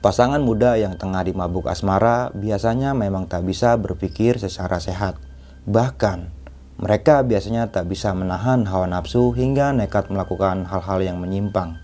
[0.00, 5.20] Pasangan muda yang tengah dimabuk asmara biasanya memang tak bisa berpikir secara sehat.
[5.68, 6.32] Bahkan,
[6.80, 11.76] mereka biasanya tak bisa menahan hawa nafsu hingga nekat melakukan hal-hal yang menyimpang.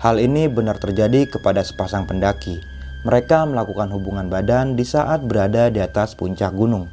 [0.00, 2.56] Hal ini benar terjadi kepada sepasang pendaki.
[3.04, 6.88] Mereka melakukan hubungan badan di saat berada di atas puncak gunung.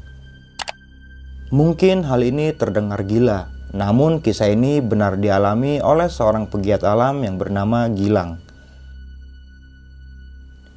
[1.55, 7.39] Mungkin hal ini terdengar gila, namun kisah ini benar dialami oleh seorang pegiat alam yang
[7.39, 8.49] bernama Gilang.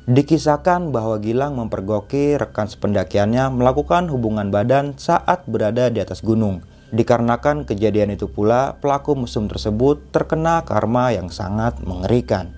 [0.02, 6.58] Dikisahkan bahwa Gilang mempergoki rekan sependakiannya melakukan hubungan badan saat berada di atas gunung.
[6.90, 12.50] Dikarenakan kejadian itu pula, pelaku mesum tersebut terkena karma yang sangat mengerikan.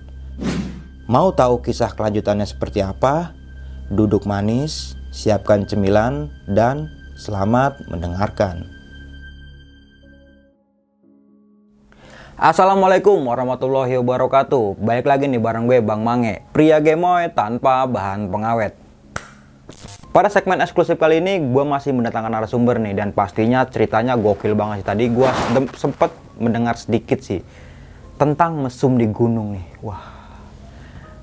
[1.05, 3.37] Mau tahu kisah kelanjutannya seperti apa?
[3.93, 8.74] Duduk manis, siapkan cemilan, dan selamat mendengarkan.
[12.35, 14.75] Assalamualaikum warahmatullahi wabarakatuh.
[14.83, 18.75] Baik lagi nih bareng gue Bang Mange Pria gemoy tanpa bahan pengawet.
[20.11, 24.83] Pada segmen eksklusif kali ini gue masih mendatangkan narasumber nih Dan pastinya ceritanya gokil banget
[24.83, 24.87] sih.
[24.91, 25.29] Tadi gue
[25.79, 27.39] sempet mendengar sedikit sih
[28.19, 29.67] Tentang mesum di gunung nih.
[29.79, 30.03] Wah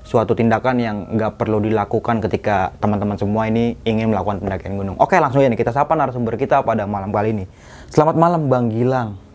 [0.09, 4.97] Suatu tindakan yang nggak perlu dilakukan ketika teman-teman semua ini ingin melakukan pendakian gunung.
[4.97, 7.45] Oke langsung ya nih kita sapa narasumber kita pada malam kali ini.
[7.93, 9.32] Selamat malam Bang Gilang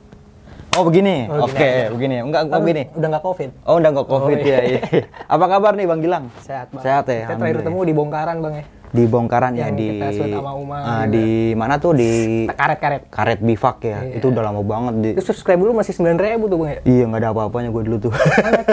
[0.77, 2.21] Oh begini, oh, oke okay, begini.
[2.21, 2.83] Enggak, enggak begini.
[2.93, 3.49] Udah enggak covid.
[3.65, 4.57] Oh udah enggak covid oh, iya.
[4.61, 4.61] ya.
[4.61, 4.81] Iya.
[5.25, 6.29] Apa kabar nih Bang Gilang?
[6.45, 6.83] Sehat bang.
[6.85, 7.25] Sehat ya.
[7.25, 8.65] Kita terakhir ketemu di Bongkaran bang ya.
[8.93, 9.87] Di Bongkaran ya di.
[9.97, 10.77] Kita sama Uma.
[10.77, 12.09] Uh, di mana tuh di.
[12.45, 13.01] Karet karet.
[13.09, 14.05] Karet bivak ya.
[14.05, 14.21] Iya.
[14.21, 15.09] Itu udah lama banget di.
[15.17, 16.79] Terus subscribe dulu masih sembilan ribu tuh bang ya.
[16.85, 18.13] Iya nggak ada apa-apanya gue dulu tuh.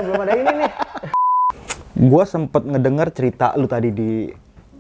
[0.05, 0.73] belum ada ini nih.
[2.13, 4.29] gue sempet ngedenger cerita lu tadi di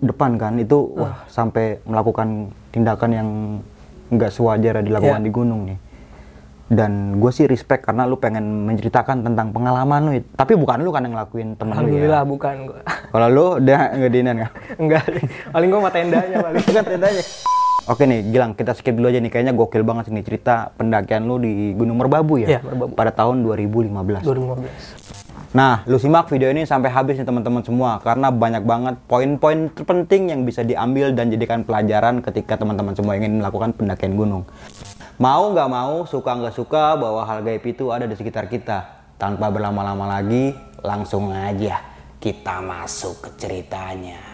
[0.04, 1.08] depan kan itu uh.
[1.08, 3.28] wah sampai melakukan tindakan yang
[4.12, 5.26] nggak sewajar dilakukan yeah.
[5.26, 5.78] di gunung nih
[6.72, 11.04] dan gue sih respect karena lu pengen menceritakan tentang pengalaman lu tapi bukan lu kan
[11.04, 12.80] yang ngelakuin temen lu ya Alhamdulillah bukan gue
[13.12, 15.04] kalau lu udah nggak diinan kan enggak
[15.54, 17.24] paling gue mah tendanya paling kan tendanya
[17.84, 19.28] Oke nih, Gilang, kita skip dulu aja nih.
[19.28, 22.56] Kayaknya gokil banget nih cerita pendakian lu di Gunung Merbabu ya?
[22.56, 22.96] Iya, Merbabu.
[22.96, 24.24] Pada tahun 2015.
[24.24, 25.52] 2015.
[25.52, 28.00] Nah, lu simak video ini sampai habis nih teman-teman semua.
[28.00, 33.44] Karena banyak banget poin-poin terpenting yang bisa diambil dan jadikan pelajaran ketika teman-teman semua ingin
[33.44, 34.48] melakukan pendakian gunung.
[35.14, 39.06] Mau nggak mau, suka nggak suka bahwa hal gaib itu ada di sekitar kita.
[39.14, 40.50] Tanpa berlama-lama lagi,
[40.82, 41.78] langsung aja
[42.18, 44.33] kita masuk ke ceritanya.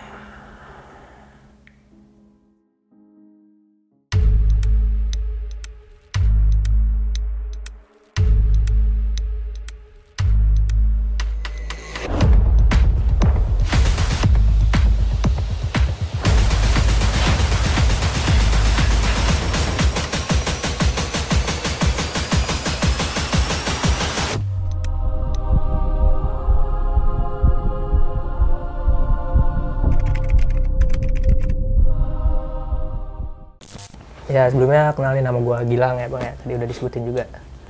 [34.41, 36.33] Ya sebelumnya kenalin nama gue Gilang ya bang ya.
[36.41, 37.25] Tadi udah disebutin juga.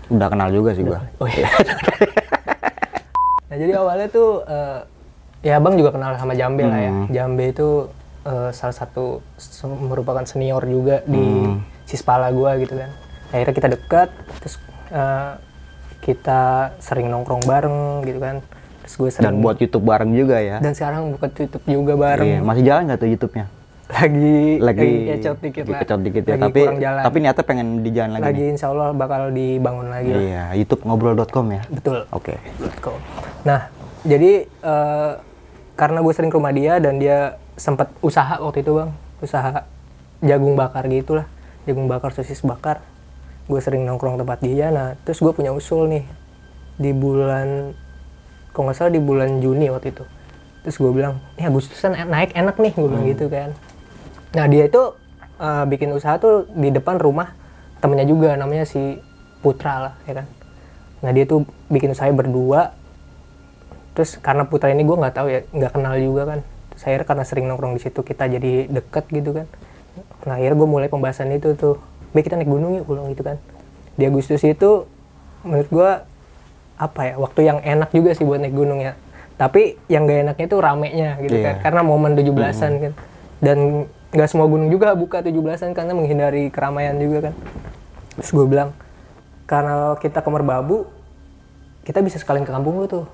[0.06, 0.98] Udah kenal juga sih gue.
[1.18, 1.50] Oh iya.
[3.50, 4.86] nah jadi awalnya tuh uh,
[5.42, 6.70] ya bang juga kenal sama Jambe hmm.
[6.70, 6.92] lah ya.
[6.94, 7.06] Hmm.
[7.10, 7.68] Jambe itu
[8.22, 9.18] uh, salah satu
[9.82, 11.90] merupakan senior juga di hmm.
[11.90, 12.90] Sispala gue gitu kan.
[13.34, 14.08] Akhirnya kita dekat,
[14.38, 14.54] terus
[14.94, 15.34] uh,
[16.06, 18.46] kita sering nongkrong bareng gitu kan.
[18.86, 20.62] Terus gue sering dan buat YouTube bareng juga ya.
[20.62, 22.30] Dan sekarang buat YouTube juga bareng.
[22.30, 23.46] Iya, masih jalan nggak tuh YouTube-nya?
[23.90, 25.80] Lagi lagi, kecot dikit lagi lah.
[25.82, 27.02] Kecot dikit ya, lagi tapi jalan.
[27.02, 28.24] tapi niatnya pengen di jalan lagi.
[28.24, 28.52] Lagi nih.
[28.54, 30.10] insya Allah bakal dibangun lagi.
[30.10, 30.48] Iya, lah.
[30.54, 31.62] YouTube ngobrol.com ya.
[31.68, 31.98] Betul.
[32.14, 32.38] Oke.
[32.38, 32.96] Okay.
[33.42, 33.60] Nah,
[34.06, 35.12] jadi uh,
[35.74, 38.90] karena gue sering ke rumah dia dan dia sempat usaha waktu itu bang,
[39.20, 39.50] usaha
[40.24, 41.26] jagung bakar gitulah,
[41.66, 42.80] jagung bakar sosis bakar.
[43.50, 44.70] Gue sering nongkrong tempat dia.
[44.70, 46.04] Nah, terus gue punya usul nih
[46.80, 47.74] di bulan,
[48.54, 50.04] kok nggak salah di bulan Juni waktu itu.
[50.60, 53.12] Terus gue bilang, ini Agustusan naik enak nih, gue bilang hmm.
[53.16, 53.50] gitu kan
[54.34, 54.82] Nah dia itu
[55.42, 57.34] uh, bikin usaha tuh di depan rumah
[57.80, 59.00] temennya juga namanya si
[59.40, 60.26] Putra lah ya kan.
[61.00, 62.76] Nah dia tuh bikin usaha berdua.
[63.96, 66.40] Terus karena Putra ini gue nggak tahu ya nggak kenal juga kan.
[66.76, 69.46] Saya karena sering nongkrong di situ kita jadi deket gitu kan.
[70.28, 71.80] Nah akhirnya gue mulai pembahasan itu tuh.
[72.10, 73.40] Baik kita naik gunung yuk ulang gitu kan.
[73.96, 74.86] Di Agustus itu
[75.40, 75.90] menurut gue
[76.80, 78.94] apa ya waktu yang enak juga sih buat naik gunung ya.
[79.40, 81.56] Tapi yang gak enaknya itu ramenya gitu yeah.
[81.56, 81.70] kan.
[81.70, 82.82] Karena momen 17-an mm -hmm.
[82.84, 82.92] kan.
[83.40, 83.58] Dan
[84.10, 87.34] nggak semua gunung juga buka 17-an karena menghindari keramaian juga kan.
[88.18, 88.74] Terus gue bilang
[89.46, 90.86] karena kita ke Merbabu
[91.86, 93.06] kita bisa sekalian ke kampung lu tuh.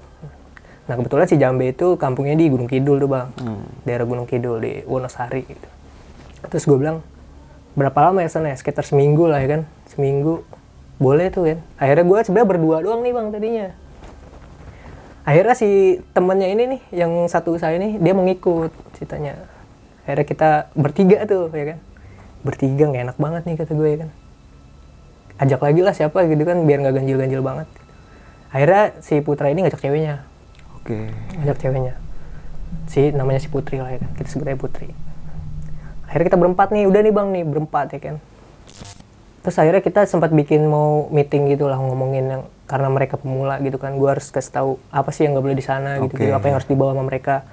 [0.87, 3.28] Nah kebetulan si Jambe itu kampungnya di Gunung Kidul tuh bang.
[3.40, 3.64] Hmm.
[3.84, 5.69] daerah Gunung Kidul di Wonosari gitu.
[6.48, 7.04] Terus gue bilang
[7.76, 8.56] berapa lama ya sana ya?
[8.56, 10.44] Sekitar seminggu lah ya kan seminggu.
[10.96, 11.58] Boleh tuh kan.
[11.76, 13.69] Akhirnya gue sebenarnya berdua doang nih bang tadinya.
[15.26, 19.56] Akhirnya si temennya ini nih yang satu saya ini dia mau ngikut ceritanya
[20.06, 21.79] akhirnya kita bertiga tuh ya kan?
[22.47, 24.11] Bertiga nggak enak banget nih kata gue ya kan?
[25.37, 27.69] Ajak lagi lah siapa gitu kan biar nggak ganjil-ganjil banget.
[28.55, 30.23] Akhirnya si Putra ini ngajak ceweknya.
[30.79, 31.11] Oke.
[31.43, 31.94] ngajak ceweknya.
[32.87, 34.11] Si namanya si Putri lah ya kan?
[34.14, 34.94] Kita sebut aja Putri.
[36.06, 38.17] Akhirnya kita berempat nih udah nih bang nih berempat ya kan?
[39.43, 43.79] Terus akhirnya kita sempat bikin mau meeting gitu lah ngomongin yang karena mereka pemula gitu
[43.79, 46.35] kan gue harus kasih tahu apa sih yang nggak boleh di sana gitu, Oke.
[46.35, 47.47] apa yang harus dibawa sama mereka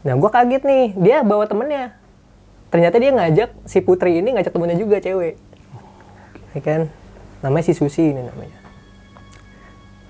[0.00, 0.84] nah gue kaget nih.
[0.96, 1.96] Dia bawa temennya.
[2.70, 5.34] Ternyata dia ngajak si Putri ini ngajak temennya juga cewek.
[6.54, 6.80] Ya kan?
[7.42, 8.58] Namanya si Susi ini namanya.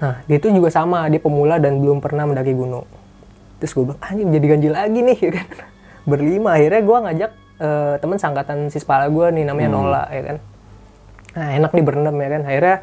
[0.01, 2.89] Nah, dia itu juga sama, dia pemula dan belum pernah mendaki gunung.
[3.61, 5.49] Terus gue bilang, anjing jadi ganjil lagi nih, ya kan.
[6.09, 10.37] Berlima, akhirnya gue ngajak eh, temen sangkatan si sepala gue nih, namanya Nola, ya kan.
[11.37, 12.43] Nah, enak nih berenam, ya kan.
[12.49, 12.77] Akhirnya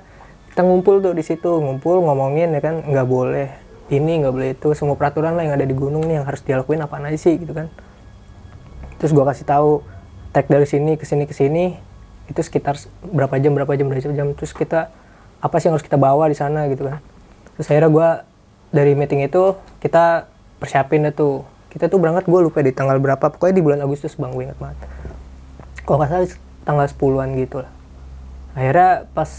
[0.53, 3.49] kita ngumpul tuh di situ, ngumpul ngomongin, ya kan, nggak boleh
[3.93, 6.83] ini, nggak boleh itu, semua peraturan lah yang ada di gunung nih yang harus dilakuin
[6.83, 7.71] apa aja sih, gitu kan.
[8.97, 9.85] Terus gue kasih tahu
[10.33, 11.77] trek dari sini ke sini ke sini
[12.27, 14.91] itu sekitar berapa jam berapa jam berapa jam terus kita
[15.39, 16.99] apa sih yang harus kita bawa di sana gitu kan.
[17.55, 18.09] Terus akhirnya gue
[18.73, 20.27] dari meeting itu kita
[20.59, 21.45] persiapin tuh.
[21.67, 24.57] Kita tuh berangkat gue lupa di tanggal berapa pokoknya di bulan Agustus bang gue inget
[24.57, 24.77] banget.
[25.85, 26.27] Kalau nggak salah
[26.65, 27.71] tanggal 10-an gitu lah.
[28.57, 29.31] Akhirnya pas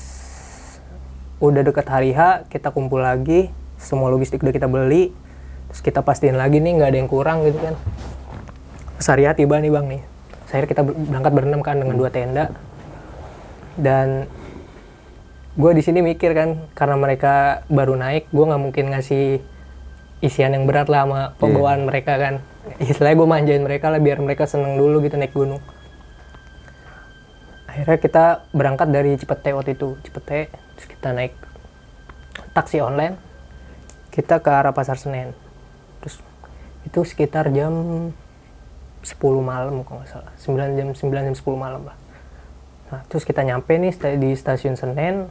[1.43, 5.15] udah deket hari H kita kumpul lagi semua logistik udah kita beli
[5.71, 7.77] terus kita pastiin lagi nih nggak ada yang kurang gitu kan.
[8.99, 10.03] H tiba nih bang nih.
[10.51, 12.51] Saya kita ber- berangkat berenam kan dengan dua tenda.
[13.79, 14.27] Dan
[15.55, 19.39] gue di sini mikir kan karena mereka baru naik gue nggak mungkin ngasih
[20.19, 22.35] isian yang berat lah sama pembawaan mereka kan.
[22.83, 25.63] Istilahnya gue manjain mereka lah biar mereka seneng dulu gitu naik gunung.
[27.69, 30.51] Akhirnya kita berangkat dari Cipete waktu itu Cipete.
[30.75, 31.37] Terus kita naik
[32.57, 33.28] taksi online
[34.13, 35.33] kita ke arah pasar Senen.
[36.03, 36.21] Terus
[36.87, 37.73] itu sekitar jam
[39.03, 40.33] 10 malam kalau nggak salah.
[40.37, 41.97] 9 jam 9 jam 10 malam lah.
[42.89, 45.29] Nah terus kita nyampe nih di stasiun Senen.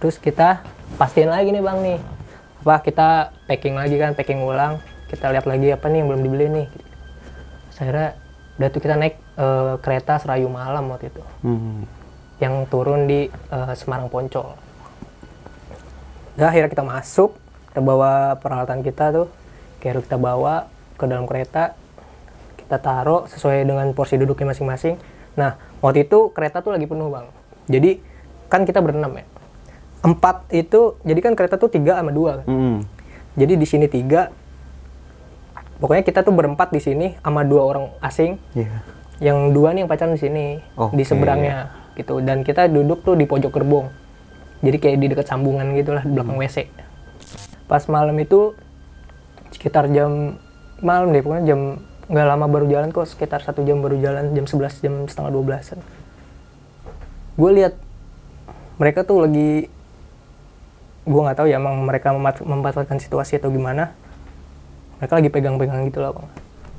[0.00, 0.64] Terus kita
[0.96, 1.98] pastiin lagi nih bang nih.
[2.64, 3.08] Apa kita
[3.48, 4.80] packing lagi kan packing ulang.
[5.10, 6.66] Kita lihat lagi apa nih yang belum dibeli nih.
[7.80, 8.12] Akhirnya
[8.60, 11.22] udah tuh kita naik eh, kereta Serayu malam waktu itu.
[11.40, 11.88] Hmm.
[12.40, 14.56] yang turun di eh, Semarang Poncol.
[16.36, 17.36] Udah akhirnya kita masuk,
[17.70, 19.26] kita bawa peralatan kita tuh,
[19.78, 20.66] kayak kita bawa
[20.98, 21.78] ke dalam kereta,
[22.58, 24.98] kita taruh sesuai dengan porsi duduknya masing-masing.
[25.38, 27.26] Nah, waktu itu kereta tuh lagi penuh bang.
[27.70, 28.02] Jadi
[28.50, 29.24] kan kita berenam ya.
[30.02, 32.46] Empat itu, jadi kan kereta tuh tiga sama dua kan.
[32.50, 32.76] Hmm.
[33.38, 34.34] Jadi di sini tiga,
[35.80, 38.84] pokoknya kita tuh berempat di sini sama dua orang asing Iya.
[39.20, 41.04] yang dua nih yang pacaran di sini di Oke.
[41.04, 43.88] seberangnya gitu dan kita duduk tuh di pojok gerbong
[44.60, 46.68] jadi kayak di dekat sambungan gitulah di belakang WC
[47.70, 48.58] pas malam itu
[49.54, 50.34] sekitar jam
[50.82, 51.60] malam deh pokoknya jam
[52.10, 55.78] nggak lama baru jalan kok sekitar satu jam baru jalan jam 11 jam setengah 12an
[57.38, 57.78] gue lihat
[58.82, 59.70] mereka tuh lagi
[61.10, 62.12] gue nggak tahu ya emang mereka
[62.44, 63.96] memanfaatkan situasi atau gimana.
[65.00, 66.28] Mereka lagi pegang-pegang gitu bang.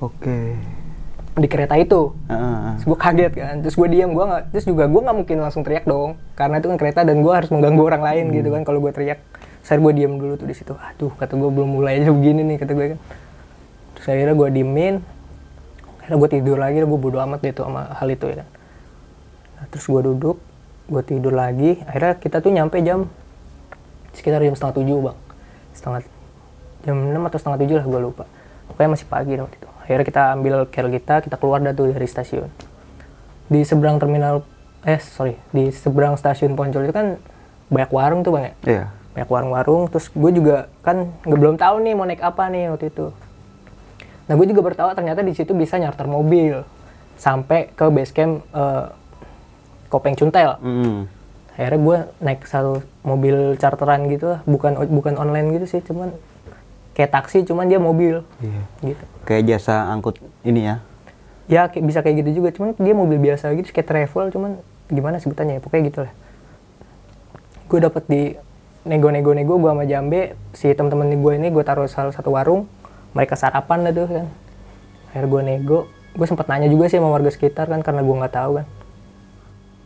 [0.01, 0.37] Oke.
[1.31, 2.11] di kereta itu.
[2.27, 5.63] Terus gue kaget kan, terus gue diam, gue nggak, terus juga gue nggak mungkin langsung
[5.63, 8.83] teriak dong, karena itu kan kereta dan gue harus mengganggu orang lain gitu kan kalau
[8.83, 9.23] gue teriak.
[9.61, 12.57] Saya gue diam dulu tuh di situ, aduh kata gue belum mulai aja begini nih
[12.61, 12.99] kata gue kan.
[13.97, 14.95] Terus akhirnya gue diemin,
[16.01, 18.47] akhirnya gue tidur lagi, gue bodo amat deh tuh sama hal itu ya kan.
[19.61, 20.37] Nah, terus gue duduk,
[20.89, 23.05] gue tidur lagi, akhirnya kita tuh nyampe jam
[24.17, 25.17] sekitar jam setengah tujuh bang,
[25.77, 25.99] setengah
[26.81, 28.25] jam enam atau setengah tujuh lah gue lupa.
[28.73, 29.69] Pokoknya masih pagi waktu itu.
[29.85, 32.49] Akhirnya kita ambil care kita, kita keluar dah tuh dari stasiun
[33.51, 34.47] di seberang terminal
[34.87, 37.19] eh sorry di seberang stasiun Poncol itu kan
[37.67, 38.83] banyak warung tuh bang ya Iya.
[39.11, 39.87] Banyak warung-warung.
[39.91, 43.11] Terus gue juga kan nggak belum tahu nih mau naik apa nih waktu itu.
[44.27, 46.63] Nah gue juga bertahu ternyata di situ bisa nyarter mobil
[47.19, 48.85] sampai ke base camp eh,
[49.91, 50.55] Kopeng Cuntel.
[50.61, 51.07] Hmm.
[51.51, 54.39] akhirnya gue naik satu mobil charteran gitu lah.
[54.47, 56.15] Bukan bukan online gitu sih cuman
[56.95, 58.23] kayak taksi cuman dia mobil.
[58.39, 58.63] Iya.
[58.95, 59.03] gitu.
[59.27, 60.75] Kayak jasa angkut ini ya.
[61.51, 64.51] ya kayak- bisa kayak gitu juga cuman dia mobil biasa gitu kayak travel cuman
[64.87, 65.61] gimana sebutannya ya?
[65.61, 66.13] Pokoknya gitu lah
[67.71, 68.21] gue dapet di
[68.81, 72.65] nego-nego-nego gue sama Jambe si teman-teman gue ini gue taruh salah satu warung
[73.13, 74.25] mereka sarapan lah tuh kan
[75.11, 75.79] akhirnya gue nego
[76.11, 78.65] gue sempat nanya juga sih sama warga sekitar kan karena gue nggak tahu kan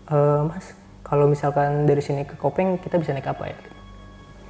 [0.05, 0.65] "Eh, mas
[1.03, 3.57] kalau misalkan dari sini ke Kopeng kita bisa naik apa ya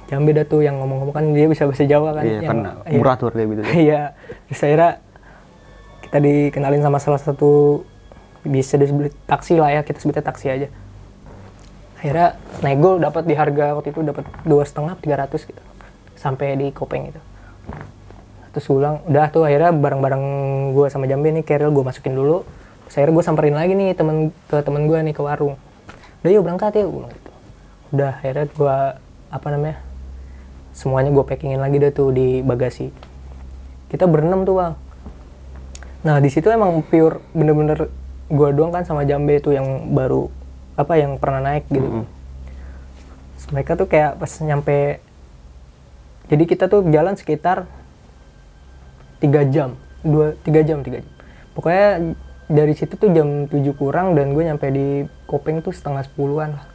[0.06, 2.94] Jambe dah tuh yang ngomong-ngomong kan dia bisa bahasa Jawa kan Iya, yang- iya.
[2.94, 3.62] murah tuh harga gitu.
[3.90, 4.14] Iya,
[4.46, 4.90] terus akhirnya
[6.06, 7.82] kita dikenalin sama salah satu
[8.46, 10.70] bisa disebut taksi lah ya, kita sebutnya taksi aja.
[12.06, 15.58] Akhirnya nego dapat di harga waktu itu dapat dua setengah tiga ratus gitu.
[16.16, 17.20] sampai di kopeng itu
[18.56, 20.24] terus gue bilang udah tuh akhirnya barang-barang
[20.72, 22.40] gue sama Jambe nih keril gue masukin dulu.
[22.88, 25.60] Terus akhirnya gue samperin lagi nih temen ke temen gue nih ke warung.
[26.24, 27.30] Udah yuk berangkat yuk gue bilang gitu.
[27.92, 28.76] Udah akhirnya gue
[29.28, 29.76] apa namanya
[30.72, 32.88] semuanya gue packingin lagi deh tuh di bagasi.
[33.92, 34.72] Kita berenam tuh bang.
[36.08, 37.92] Nah di situ emang pure bener-bener
[38.32, 40.32] gue doang kan sama Jambe tuh yang baru
[40.76, 42.04] apa yang pernah naik gitu.
[43.36, 45.00] Terus mereka tuh kayak pas nyampe
[46.26, 47.64] jadi kita tuh jalan sekitar
[49.22, 51.12] tiga jam dua tiga jam tiga jam.
[51.56, 52.14] Pokoknya
[52.46, 56.66] dari situ tuh jam 7 kurang dan gue nyampe di Kopeng tuh setengah sepuluhan lah.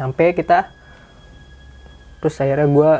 [0.00, 0.72] Nyampe kita
[2.22, 2.90] terus akhirnya gue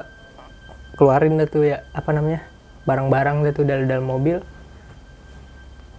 [1.01, 2.45] keluarin deh tuh ya apa namanya
[2.85, 4.45] barang-barang deh tuh dari dalam mobil.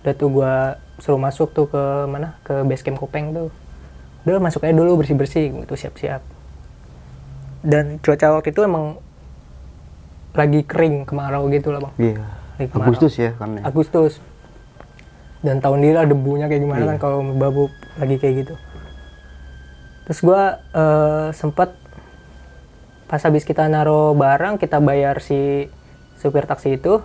[0.05, 0.55] Udah tuh gue
[1.01, 3.49] suruh masuk tuh ke mana ke base camp Kopeng tuh
[4.21, 6.21] udah masuk aja dulu bersih-bersih gitu siap-siap
[7.61, 9.01] dan cuaca waktu itu emang
[10.31, 12.25] lagi kering kemarau gitu lah bang Iya.
[12.71, 13.57] Agustus ya kan.
[13.57, 13.61] ya?
[13.65, 14.21] Agustus
[15.41, 16.89] dan tahun ini lah debunya kayak gimana Iya.
[16.93, 17.67] kan kalau babu
[17.97, 18.55] lagi kayak gitu
[20.05, 21.73] terus gua eh, sempet
[23.05, 25.65] pas habis kita naro barang kita bayar si
[26.15, 27.01] supir taksi itu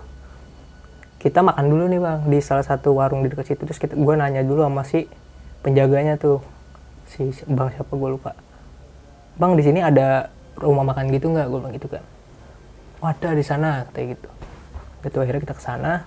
[1.17, 3.65] kita makan dulu nih bang di salah satu warung di dekat situ.
[3.65, 5.09] Terus kita gua nanya dulu sama si
[5.65, 6.41] penjaganya tuh
[7.09, 8.37] si bang siapa gue lupa.
[9.37, 11.47] Bang di sini ada rumah makan gitu nggak?
[11.49, 12.05] Gue bilang gitu kan
[13.01, 14.29] oh, ada di sana kayak gitu.
[15.05, 16.05] Itu akhirnya kita ke sana.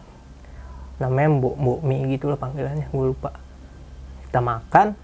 [1.01, 3.33] Namanya Mbok Mbok mie gitu lah panggilannya gue lupa.
[4.29, 4.95] Kita makan.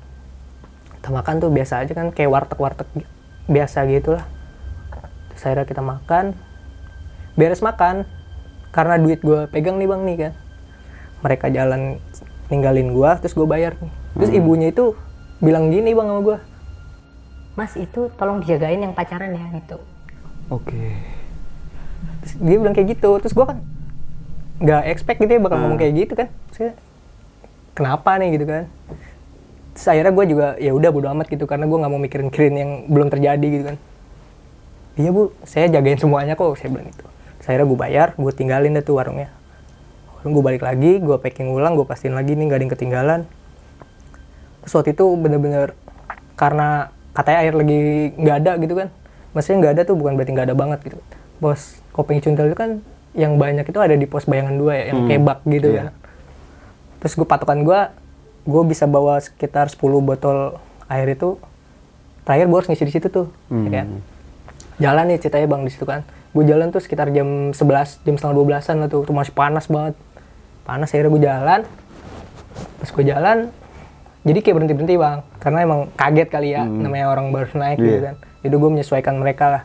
[0.98, 2.88] Kita makan tuh biasa aja kan kayak warteg warteg
[3.46, 4.25] biasa gitu lah.
[5.32, 6.34] Terus akhirnya kita makan.
[7.36, 8.08] Beres makan
[8.76, 10.33] karena duit gue pegang nih bang nih kan.
[11.25, 11.97] Mereka jalan
[12.52, 13.92] ninggalin gue terus gue bayar nih.
[14.21, 14.92] Terus ibunya itu
[15.40, 16.38] bilang gini bang sama gue
[17.56, 19.80] Mas itu tolong dijagain yang pacaran ya gitu.
[20.52, 20.92] Oke.
[22.21, 23.16] Terus dia bilang kayak gitu.
[23.25, 23.59] Terus gue kan
[24.61, 26.28] nggak expect gitu ya bakal ngomong kayak gitu kan.
[26.52, 26.76] Terus,
[27.73, 28.37] kenapa nih?
[28.37, 28.68] gitu kan.
[29.73, 32.54] Terus akhirnya gue juga ya udah bodo amat gitu karena gue nggak mau mikirin mikirin
[32.61, 33.76] yang belum terjadi gitu kan.
[35.00, 37.15] Iya bu saya jagain semuanya kok saya bilang gitu
[37.47, 39.31] akhirnya gue bayar gue tinggalin deh tuh warungnya.
[40.19, 43.21] Warung gue balik lagi gue packing ulang gue pastiin lagi nih nggak ada yang ketinggalan.
[44.62, 45.73] Terus waktu itu bener-bener
[46.35, 47.79] karena katanya air lagi
[48.19, 48.88] nggak ada gitu kan.
[49.33, 50.99] Maksudnya nggak ada tuh bukan berarti nggak ada banget gitu.
[51.38, 52.71] Pos kopeng cuntel itu kan
[53.17, 55.81] yang banyak itu ada di pos bayangan dua ya yang Hmm, kayak bak gitu iya.
[55.81, 55.87] kan.
[57.00, 57.81] Terus gue patokan gue
[58.47, 61.38] gue bisa bawa sekitar 10 botol air itu.
[62.26, 63.87] Terakhir gue harus ngisi di situ tuh ya kan.
[63.87, 64.03] Hmm.
[64.76, 67.56] jalan nih ceritanya bang di situ kan gue jalan tuh sekitar jam 11
[68.02, 69.95] jam setengah 12an lah tuh tuh masih panas banget.
[70.62, 71.61] Panas akhirnya gue jalan.
[72.76, 73.38] Pas gue jalan
[74.23, 75.18] jadi kayak berhenti berhenti bang.
[75.38, 78.00] Karena emang kaget kali ya namanya orang baru naik gitu Iya.
[78.02, 78.14] kan.
[78.42, 79.62] Jadi gue menyesuaikan mereka lah.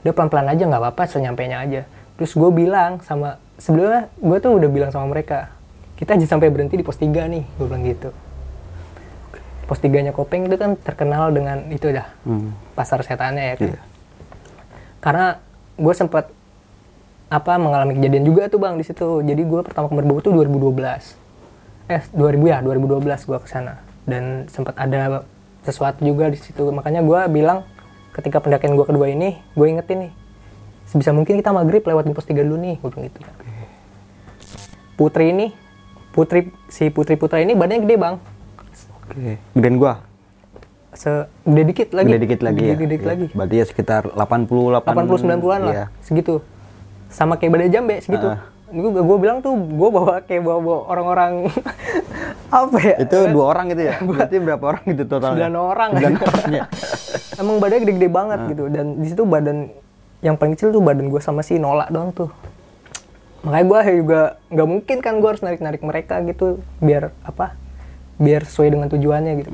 [0.00, 1.82] Udah pelan pelan aja nggak apa apa senyampainya aja.
[2.16, 5.52] Terus gue bilang sama sebelumnya gue tuh udah bilang sama mereka
[5.94, 8.10] kita aja sampai berhenti di pos 3 nih gue bilang gitu.
[9.64, 12.50] Pos 3 nya Kopeng itu kan terkenal dengan itu dah Hmm.
[12.72, 13.68] pasar setannya ya kan.
[13.68, 13.80] Iya.
[15.00, 15.26] karena
[15.78, 16.32] gue sempat
[17.30, 19.22] apa mengalami kejadian juga tuh bang di situ.
[19.22, 21.18] Jadi gue pertama kali berbau tuh 2012
[21.90, 25.26] eh 2000 ya 2012 gue ke sana dan sempat ada
[25.62, 26.70] sesuatu juga di situ.
[26.74, 27.62] Makanya gue bilang
[28.14, 30.12] ketika pendakian gue kedua ini gue ingetin nih
[30.90, 33.18] sebisa mungkin kita maghrib lewat di pos 3 dulu nih gue gitu.
[33.22, 33.36] Kan
[34.98, 35.54] Putri ini
[36.10, 38.14] Putri si Putri Putra ini badannya gede bang.
[39.06, 39.38] Oke.
[39.54, 39.78] Gedein
[40.90, 40.98] gua.
[41.46, 42.74] segede dikit lagi Gede dikit lagi ya.
[42.74, 43.08] Gede dikit Iya.
[43.08, 45.84] lagi Berarti ya sekitar 80 80 90-an lah Iya.
[46.00, 46.34] segitu
[47.08, 48.42] sama kayak badai jambe segitu Ah.
[48.68, 51.32] gue gue bilang tuh gue bawa kayak bawa, bawa orang-orang
[52.52, 53.94] apa ya Itu dua orang gitu ya?
[54.08, 55.46] Berarti berapa orang gitu totalnya?
[55.46, 56.64] sembilan orang Sembilan orang ya.
[57.40, 58.48] emang badannya gede-gede banget Ah.
[58.48, 59.58] gitu dan di situ badan
[60.20, 62.30] yang paling kecil tuh badan gue sama si Nola doang tuh
[63.40, 67.56] makanya gue juga nggak mungkin kan gue harus narik-narik mereka gitu biar apa
[68.16, 69.50] biar sesuai dengan tujuannya gitu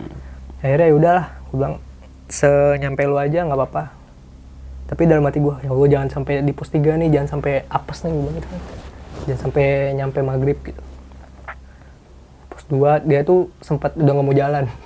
[0.61, 1.75] akhirnya ya udahlah gue bilang
[2.27, 3.85] senyampe lu aja nggak apa-apa.
[4.87, 7.99] Tapi dalam hati gue ya gue jangan sampai di pos 3 nih jangan sampai apes
[8.03, 8.61] nih gue bilang gitu kan.
[9.27, 10.83] Jangan sampai nyampe maghrib gitu.
[12.49, 14.65] Pos 2 dia tuh sempat udah nggak mau jalan.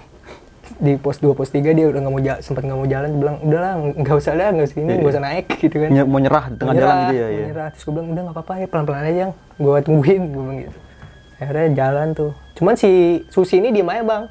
[0.81, 3.21] Di pos 2 pos 3 dia udah nggak mau jalan sempat nggak mau jalan dia
[3.21, 5.91] bilang udahlah nggak usah lah nggak usah ini nggak usah naik gitu kan.
[5.93, 7.27] Ny- Mau nyerah di tengah jalan gitu ya?
[7.29, 7.47] mau ya.
[7.53, 7.69] nyerah.
[7.75, 10.79] terus gue bilang udah nggak apa-apa ya pelan-pelan aja yang gue tungguin gue bilang gitu.
[11.41, 12.33] Akhirnya jalan tuh.
[12.57, 12.91] Cuman si
[13.29, 14.25] Susi ini diem aja bang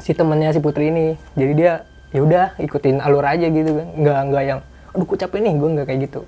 [0.00, 1.14] si temennya si Putri ini.
[1.36, 3.86] Jadi dia ya udah ikutin alur aja gitu kan.
[3.94, 5.54] Nggak nggak yang aduh gue capek nih.
[5.56, 6.20] Gue nggak kayak gitu.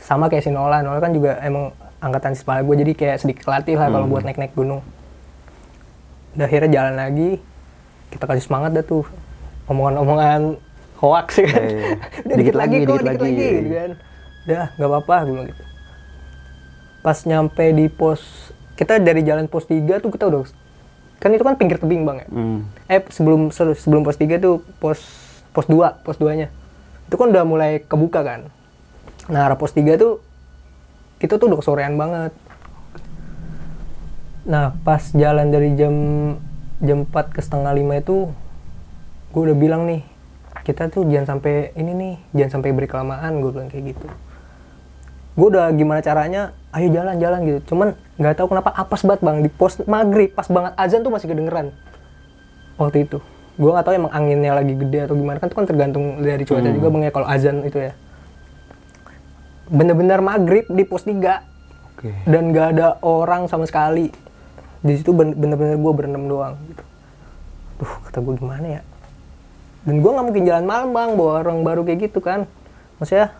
[0.00, 0.80] Sama kayak si Nola.
[0.80, 4.52] Nola kan juga emang angkatan sepala gue jadi kayak sedikit latih lah kalau buat naik-naik
[4.52, 4.80] gunung.
[6.34, 7.30] Udah akhirnya jalan lagi.
[8.08, 9.04] Kita kasih semangat dah tuh.
[9.66, 10.60] Omongan-omongan
[11.00, 11.40] hoax.
[11.40, 11.96] Ya kan Iya, iya.
[12.24, 13.22] Udah Dikit lagi, kok, dikit dikit lagi.
[13.24, 13.48] lagi.
[13.48, 13.90] gitu kan.
[14.44, 15.62] Udah nggak apa-apa gue gitu.
[17.04, 18.20] Pas nyampe di pos
[18.74, 20.44] kita dari jalan pos 3 tuh kita udah
[21.24, 22.28] kan itu kan pinggir tebing bang ya?
[22.28, 22.68] Hmm.
[22.84, 25.00] eh sebelum sebelum pos 3 tuh pos
[25.56, 26.52] pos 2 pos 2 nya
[27.08, 28.52] itu kan udah mulai kebuka kan?
[29.32, 30.20] Nah arah pos 3 tuh
[31.16, 32.36] kita tuh udah kesorean banget.
[34.44, 35.96] Nah pas jalan dari jam
[36.84, 38.16] jam 4 ke setengah 5 itu
[39.32, 40.04] gue udah bilang nih
[40.68, 44.08] kita tuh jangan sampai ini nih jangan sampai beri kelamaan gue bilang kayak gitu.
[45.40, 47.60] Gue udah gimana caranya ayo jalan-jalan gitu.
[47.72, 49.36] Cuman nggak tahu kenapa apes banget bang.
[49.42, 51.74] Di pos maghrib pas banget azan tuh masih kedengeran.
[52.78, 53.18] Waktu itu.
[53.54, 55.38] Gue nggak tahu emang anginnya lagi gede atau gimana.
[55.38, 57.92] Kan itu kan tergantung dari cuaca juga bang ya kalau azan itu ya.
[59.70, 61.42] Bener-bener maghrib di pos 3
[61.94, 62.10] Oke.
[62.26, 64.10] dan nggak ada orang sama sekali.
[64.84, 66.84] Di situ ben- bener-bener gue berenam doang gitu.
[67.82, 68.82] Duh kata gue gimana ya?
[69.84, 71.10] Dan gue nggak mungkin jalan malam bang.
[71.14, 72.46] Bawa orang baru kayak gitu kan.
[72.98, 73.34] Maksudnya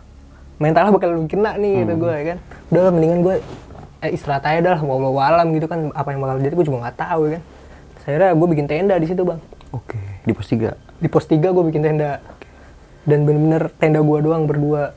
[0.55, 2.37] mentalnya bakal lu kena nih gitu gue ya kan.
[2.71, 3.35] Udah mendingan gue
[4.05, 6.97] eh, istirahat aja dah mau alam gitu kan apa yang bakal jadi gue juga nggak
[6.97, 7.43] tahu kan.
[8.05, 9.41] Saya gue bikin tenda di situ bang.
[9.73, 9.97] Oke.
[10.25, 10.77] Di pos 3.
[11.01, 12.21] di pos 3 gue bikin tenda.
[13.05, 14.93] Dan bener-bener tenda gue doang berdua.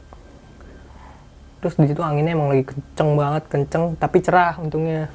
[1.65, 5.11] Terus di situ anginnya emang lagi kenceng banget kenceng tapi cerah untungnya.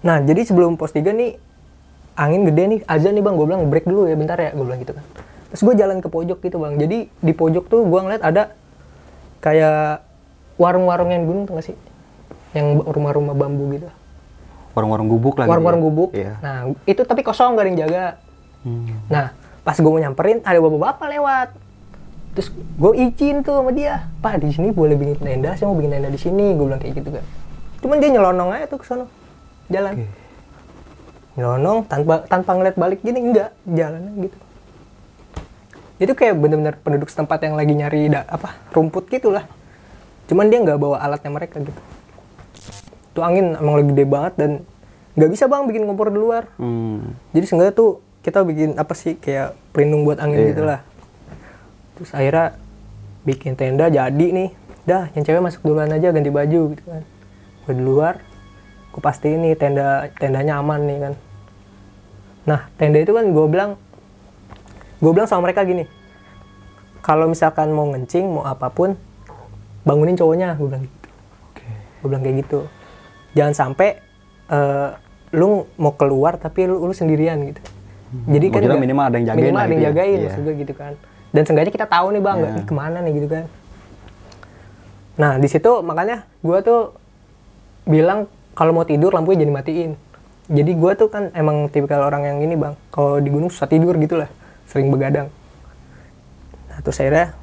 [0.00, 1.36] Nah jadi sebelum pos 3 nih
[2.16, 3.34] angin gede nih azan nih bang.
[3.36, 5.04] Gue bilang break dulu ya bentar ya gue bilang gitu kan.
[5.52, 6.74] Terus gue jalan ke pojok gitu bang.
[6.80, 8.56] Jadi di pojok tuh gue ngeliat ada
[9.40, 10.04] kayak
[10.60, 11.76] warung-warung yang gunung tuh gak sih
[12.52, 13.88] yang rumah-rumah bambu gitu
[14.70, 15.50] Warung-warung gubuk lagi.
[15.50, 16.38] warung-warung gubuk Iya.
[16.38, 18.04] nah itu tapi kosong gak ada yang jaga
[18.60, 18.92] Hmm.
[19.08, 19.32] Nah,
[19.64, 21.48] pas gue mau nyamperin, ada bapak-bapak lewat.
[22.30, 25.90] Terus gue izin tuh sama dia, Pak di sini boleh bikin tenda, saya mau bikin
[25.90, 26.52] tenda di sini.
[26.52, 27.24] Gue bilang kayak gitu kan.
[27.80, 29.08] Cuman dia nyelonong aja tuh ke sono,
[29.66, 29.96] jalan.
[29.96, 30.06] Oke.
[31.34, 34.36] Nyelonong tanpa tanpa ngeliat balik gini enggak, jalan gitu.
[35.98, 39.48] Itu kayak bener-bener penduduk setempat yang lagi nyari da, apa rumput gitu lah.
[40.28, 41.80] Cuman dia nggak bawa alatnya mereka gitu.
[43.10, 44.50] Tuh angin emang lagi gede banget dan
[45.14, 46.46] nggak bisa bang bikin kompor di luar.
[46.54, 47.18] Hmm.
[47.30, 50.48] jadi seenggaknya tuh kita bikin apa sih kayak pelindung buat angin Iya.
[50.50, 50.80] gitu lah
[51.94, 52.56] terus akhirnya
[53.22, 54.50] bikin tenda jadi nih.
[54.80, 57.02] Dah yang cewek masuk duluan aja ganti baju gitu kan.
[57.62, 58.16] Gue di luar
[58.90, 61.14] gue pasti ini tenda tendanya aman nih kan.
[62.46, 63.76] Nah tenda itu kan gue bilang
[64.96, 65.84] gue bilang sama mereka gini
[67.00, 68.92] kalau misalkan mau ngencing mau apa pun
[69.82, 71.08] bangunin cowoknya gue bilang gitu.
[71.46, 71.64] Oke.
[72.00, 72.60] gue bilang kayak gitu
[73.34, 73.98] jangan sampai
[74.50, 74.90] eh,
[75.30, 77.62] lu mau keluar tapi lu, lu sendirian gitu.
[78.26, 79.90] Jadi kan minimal ada yang jagain minimal ada yang gitu ya.
[79.94, 80.92] jagain maksud gue gitu kan.
[81.30, 82.50] Dan seenggaknya kita tahu nih bang Iya.
[82.58, 83.44] ih, ke mana nih gitu kan.
[85.14, 86.80] Nah di situ makanya gue tuh
[87.86, 88.26] bilang
[88.58, 89.92] kalau mau tidur lampunya jadi matiin.
[90.50, 92.74] Jadi gue tuh kan emang tipikal orang yang ini bang.
[92.90, 94.26] Kalau di gunung susah tidur gitu lah
[94.66, 95.30] sering begadang.
[96.66, 97.38] Nah terus akhirnya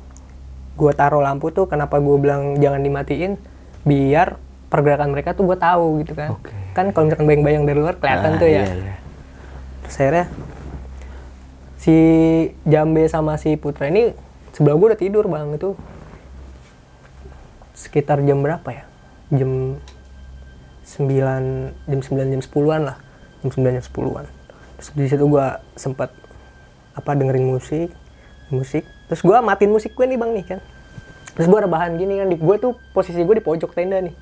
[0.75, 3.39] gue taruh lampu tuh kenapa gue bilang jangan dimatiin?
[3.87, 4.35] Biar
[4.67, 6.29] pergerakan mereka tuh gue tahu gitu kan.
[6.33, 6.51] Oke.
[6.71, 8.61] kan kalau misalkan bayang-bayang dari luar kelihatan Ah, tuh ya.
[8.61, 8.95] iya, iya.
[9.81, 10.25] terus akhirnya
[11.77, 11.95] si
[12.63, 14.11] Jambe sama si Putra ini
[14.51, 15.73] sebelah gue udah tidur bang itu
[17.73, 18.83] sekitar jam berapa ya?
[19.31, 19.77] Jam
[20.85, 21.07] 9
[21.83, 22.97] jam 9 jam 10-an lah.
[23.39, 24.25] Jam 9 jam 10-an
[24.77, 26.13] terus di situ gue sempat
[26.93, 27.89] apa dengerin musik
[28.47, 28.85] musik.
[29.09, 30.59] Terus gue matiin musik gue nih bang nih kan.
[31.33, 34.13] Terus gue rebahan gini kan di gue tuh posisi gue di pojok tenda nih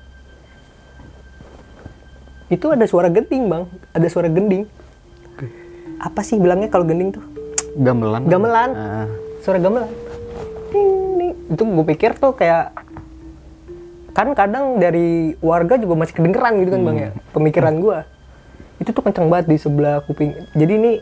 [2.46, 3.64] itu ada suara gending bang.
[3.90, 4.66] Ada suara gending.
[5.98, 7.24] Apa sih bilangnya kalau gending tuh?
[7.76, 8.22] Gamelan.
[8.30, 8.70] Gamelan.
[8.74, 9.08] Ah.
[9.42, 9.90] suara gamelan.
[10.74, 11.32] Ding, ding.
[11.54, 12.74] itu gue pikir tuh kayak
[14.10, 17.98] kan kadang dari warga juga masih kedengeran gitu kan bang ya pemikiran gue
[18.80, 20.36] itu tuh kenceng banget di sebelah kuping.
[20.52, 20.92] Jadi ini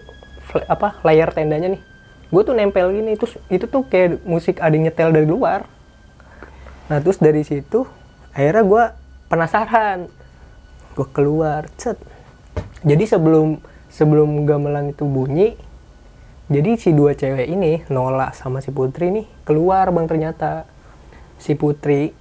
[0.70, 1.83] apa layar tendanya nih.
[2.30, 5.66] Gue tuh nempel gini terus itu tuh kayak musik ada nyetel dari luar.
[6.87, 7.87] Nah terus dari situ
[8.35, 8.85] akhirnya gue
[9.30, 10.11] penasaran
[10.94, 11.98] gue keluar cet.
[12.87, 13.59] Jadi sebelum
[13.90, 15.54] sebelum gamelan itu bunyi
[16.44, 20.68] jadi si dua cewek ini Nola sama si Putri nih keluar bang ternyata.
[21.40, 22.12] Si Putri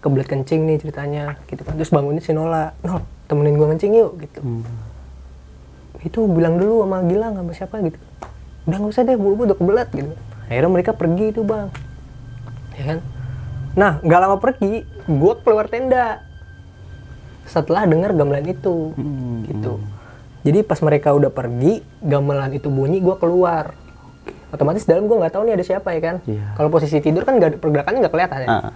[0.00, 1.76] kebelet kencing nih ceritanya gitu kan.
[1.76, 4.40] Terus bangunin si Nola Nol temenin gue kencing yuk gitu.
[4.42, 4.64] Hmm.
[6.00, 8.00] itu bilang dulu sama Gilang sama siapa gitu.
[8.64, 10.16] Udah nggak usah deh buru udah kebelet gitu.
[10.48, 11.68] Akhirnya mereka pergi itu bang.
[12.80, 12.98] Ya kan?
[13.76, 16.24] Nah nggak lama pergi gue keluar tenda
[17.50, 18.94] setelah dengar gamelan itu.
[18.94, 19.42] Hmm.
[19.50, 19.82] gitu.
[20.40, 23.74] Jadi pas mereka udah pergi gamelan itu bunyi gue keluar.
[24.54, 26.16] Otomatis dalam gue nggak tahu nih ada siapa ya kan?
[26.24, 26.54] Iya.
[26.54, 28.48] kalau posisi tidur kan ada- pergerakannya nggak kelihatan ya?
[28.48, 28.72] Ah.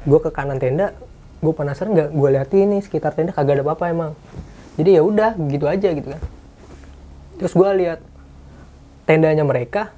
[0.00, 0.96] gue ke kanan tenda
[1.44, 2.08] gue penasaran nggak?
[2.14, 4.12] Gue liatin nih sekitar tenda kagak ada apa-apa emang.
[4.80, 6.22] Jadi ya udah gitu aja gitu kan.
[7.36, 8.00] Terus gue lihat
[9.04, 9.92] tendanya mereka.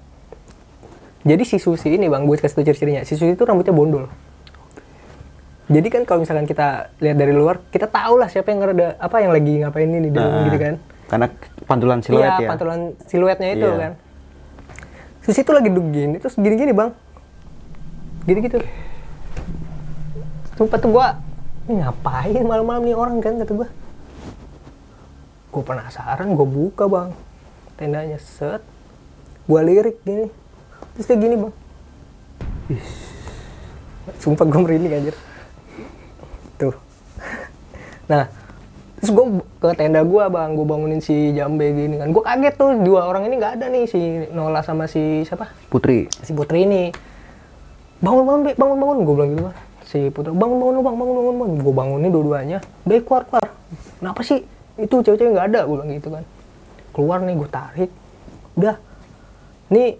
[1.22, 3.06] Jadi si Susi ini bang gue kasih tau ciri-cirinya.
[3.06, 4.10] Si Susi itu rambutnya bondol
[5.70, 9.16] jadi kan kalau misalkan kita lihat dari luar kita tahu lah siapa yang ngerada apa
[9.22, 10.74] yang lagi ngapain ini di dalam Nah, gitu kan.
[11.06, 11.26] Karena
[11.68, 12.48] pantulan siluet iya ya.
[12.50, 13.78] pantulan siluetnya itu Iya.
[13.78, 13.92] kan.
[15.22, 16.90] Susi itu lagi gini terus gini-gini bang.
[18.26, 18.58] Gitu-gitu.
[20.58, 21.06] Sumpah tuh gua
[21.70, 23.22] ini ngapain malam-malam nih orang?
[23.22, 23.68] kan kata gua.
[25.54, 27.08] Gua penasaran gua buka bang
[27.78, 28.66] tendanya set.
[29.46, 30.26] Gua lirik gini.
[30.98, 31.52] Terus dia gini bang.
[34.18, 35.14] Sumpah gua merinding anjir
[36.62, 36.74] tuh
[38.06, 38.30] nah
[39.02, 39.26] terus gue
[39.58, 40.54] ke tenda gua bang.
[40.54, 42.14] Gue bangunin si jambe gini kan.
[42.14, 43.98] Gue kaget tuh dua orang ini nggak ada nih si
[44.30, 45.50] Nola sama si siapa?
[45.66, 46.06] Putri.
[46.22, 46.94] si Putri ini.
[47.98, 50.94] Bangun bangun Be, bangun bangun gue bilang gitu kan si Putri bangun bangun bang.
[50.94, 52.58] Bangun bangun bangun gue bangunin dua-duanya.
[52.86, 53.46] Udah keluar keluar
[53.98, 54.46] kenapa sih?
[54.78, 55.60] Itu cewek-cewek nggak ada.
[55.66, 56.24] Gue bilang gitu kan.
[56.94, 57.90] Keluar nih gue tarik.
[58.54, 58.78] Udah.
[59.66, 59.98] Nih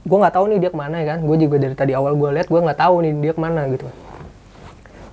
[0.00, 1.18] gue nggak tahu nih dia ke mana ya kan.
[1.28, 3.84] Gue juga dari tadi awal gue lihat gue nggak tahu nih dia ke mana gitu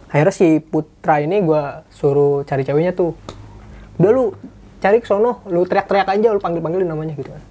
[0.07, 3.11] akhirnya si Putra ini gue suruh cari ceweknya tuh.
[3.99, 4.25] Udah lu
[4.79, 7.43] cari ke sono lu teriak-teriak aja lu panggil-panggilin namanya gitu kan.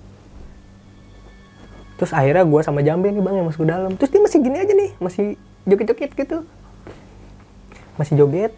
[1.96, 3.92] Terus akhirnya gue sama Jambe nih bang yang masuk ke dalam.
[3.96, 5.26] Terus dia masih gini aja nih masih
[5.68, 6.38] joget-joget gitu.
[8.00, 8.52] Masih joget.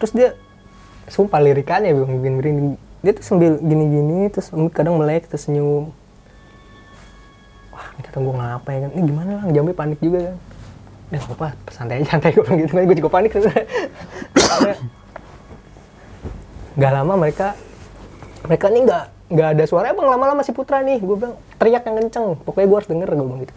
[0.00, 0.28] Terus dia
[1.08, 2.68] sumpah lirikannya bang bikin merinding
[3.04, 5.94] dia tuh sambil gini-gini terus kadang melek terus senyum.
[7.72, 8.90] Wah ini kata gue ngapain kan?
[8.92, 10.36] Ini gimana lah Jambe panik juga kan
[11.06, 12.34] ya nggak apa santai aja santai.
[12.34, 12.72] Gue bilang gitu.
[12.74, 13.32] Kan gue juga panik.
[16.76, 17.46] Nggak lama mereka
[18.44, 19.90] mereka nih nggak nggak ada suara.
[19.96, 20.98] Bang lama-lama si Putra nih.
[21.00, 22.36] Gue bilang teriak yang kenceng.
[22.42, 23.54] Pokoknya gue harus denger gue bilang gitu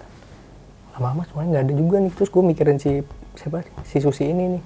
[0.99, 2.12] lama-lama suaranya nggak ada juga nih.
[2.12, 2.91] Terus gue mikirin si
[3.39, 3.63] siapa?
[3.88, 4.63] Si Susi ini nih.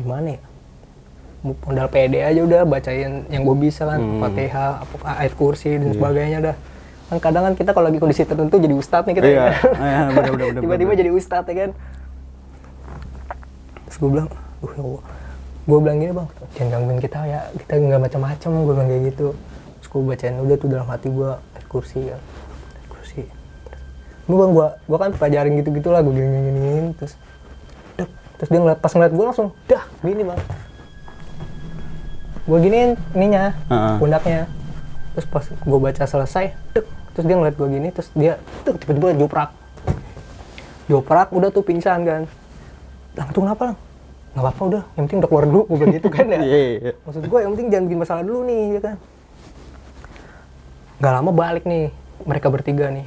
[0.00, 0.40] Gimana ya?
[1.40, 4.00] Modal PD aja udah bacain yang gue bisa kan.
[4.20, 6.56] Fatihah apa ayat kursi dan sebagainya dah.
[7.10, 9.52] Kan kadang kan kita kalau lagi kondisi tertentu jadi ustadz nih kita Iya, ya.
[9.82, 10.00] iya,
[10.62, 11.70] tiba-tiba jadi ustadz ya kan
[14.00, 14.28] gue bilang
[14.64, 15.02] uh ya Allah.
[15.68, 17.40] Gue bilang gini bang jangan gangguin kita ya.
[17.52, 18.50] Kita nggak macam-macam.
[18.64, 19.26] Gue bilang kayak gitu.
[19.78, 21.30] Terus gue bacain udah tuh dalam hati gue
[21.70, 22.18] kursi ya.
[22.88, 23.22] Kursi.
[24.26, 27.14] Lu bang gue gue kan pelajarin gitu-gitu lah gue gini giniin terus
[27.98, 28.10] dek,
[28.40, 30.40] terus dia ngeliat pas ngeliat gue langsung dah gini bang.
[32.48, 33.96] Gue giniin ininya Heeh.
[34.00, 34.40] pundaknya.
[35.14, 39.14] Terus pas gue baca selesai dek, terus dia ngeliat gue gini terus dia dek, tiba-tiba
[39.18, 39.50] joprak.
[40.88, 42.22] Joprak udah tuh pingsan kan.
[43.18, 43.78] Lang tuh kenapa lang
[44.30, 44.82] nggak apa-apa udah.
[44.94, 46.38] Yang penting udah keluar dulu gue bilang gitu kan ya.
[46.46, 46.92] Iya, iya.
[47.02, 48.96] maksud gue yang penting jangan bikin masalah dulu nih ya kan?
[51.00, 51.84] Nggak lama balik nih
[52.22, 53.06] mereka bertiga nih.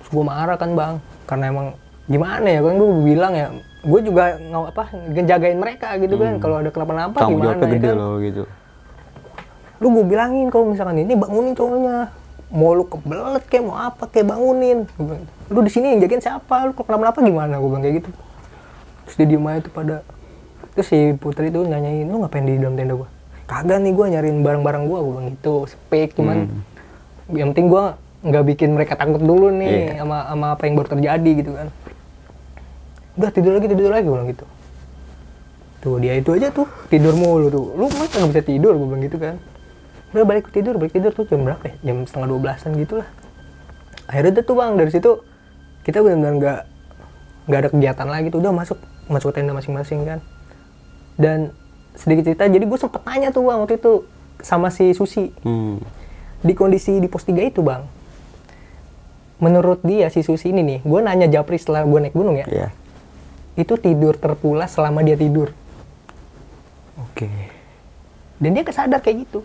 [0.00, 0.94] Terus gue marah kan bang.
[1.24, 1.66] Karena emang
[2.10, 3.46] gimana ya kan gue bilang ya
[3.80, 4.82] gue juga nggak apa
[5.14, 6.32] ngejagain mereka gitu kan.
[6.38, 7.30] Kalau ada kenapa-napa Hmm.
[7.36, 7.96] Gimana ya gede kan?
[7.96, 8.44] loh gitu.
[9.80, 12.12] lu gue bilangin kalau misalkan ini bangunin cowoknya.
[12.50, 14.84] Mau lu kebelet kayak mau apa kayak bangunin.
[15.48, 16.66] Lu di sini yang jagain siapa?
[16.66, 17.54] Lu kalau kenapa-napa gimana?
[17.56, 18.10] Gue bilang kayak gitu.
[19.06, 19.96] Terus dia diem aja tuh pada
[20.74, 23.08] terus si putri tuh nanyain lu ngapain di dalam tenda gue
[23.50, 26.46] kagak nih gue nyariin barang-barang gue gue bilang gitu speak cuman
[27.34, 27.84] yang penting gue
[28.20, 30.04] nggak bikin mereka takut dulu nih Iya.
[30.04, 31.68] sama sama apa yang baru terjadi gitu kan.
[33.16, 34.44] Udah tidur lagi tidur lagi gue bilang gitu.
[35.80, 37.66] Tuh dia itu aja tuh tidur mulu tuh.
[37.80, 38.76] Lu masa nggak bisa tidur?
[38.76, 39.34] Gue bilang gitu kan.
[40.12, 41.74] Udah balik tidur balik tidur tuh jam berapa ya?
[41.80, 43.08] Jam setengah dua belasan gitu lah.
[44.04, 45.10] Akhirnya udah tuh bang dari situ
[45.80, 46.60] kita benar-benar nggak
[47.48, 48.38] nggak ada kegiatan lagi tuh.
[48.44, 48.78] Udah masuk
[49.08, 50.20] masuk ke tenda masing-masing kan
[51.18, 51.50] dan
[51.98, 54.06] sedikit cerita jadi gue sempet nanya tuh bang waktu itu
[54.40, 55.32] sama si Susi.
[55.44, 55.82] Hmm.
[56.40, 57.84] di kondisi di pos 3 itu bang
[59.40, 62.46] menurut dia si Susi ini nih gue nanya Japri setelah gue naik gunung ya.
[62.48, 62.68] Iya.
[63.58, 65.52] itu tidur terpulas selama dia tidur.
[66.96, 67.28] Oke.
[68.40, 69.44] dan dia kesadar kayak gitu.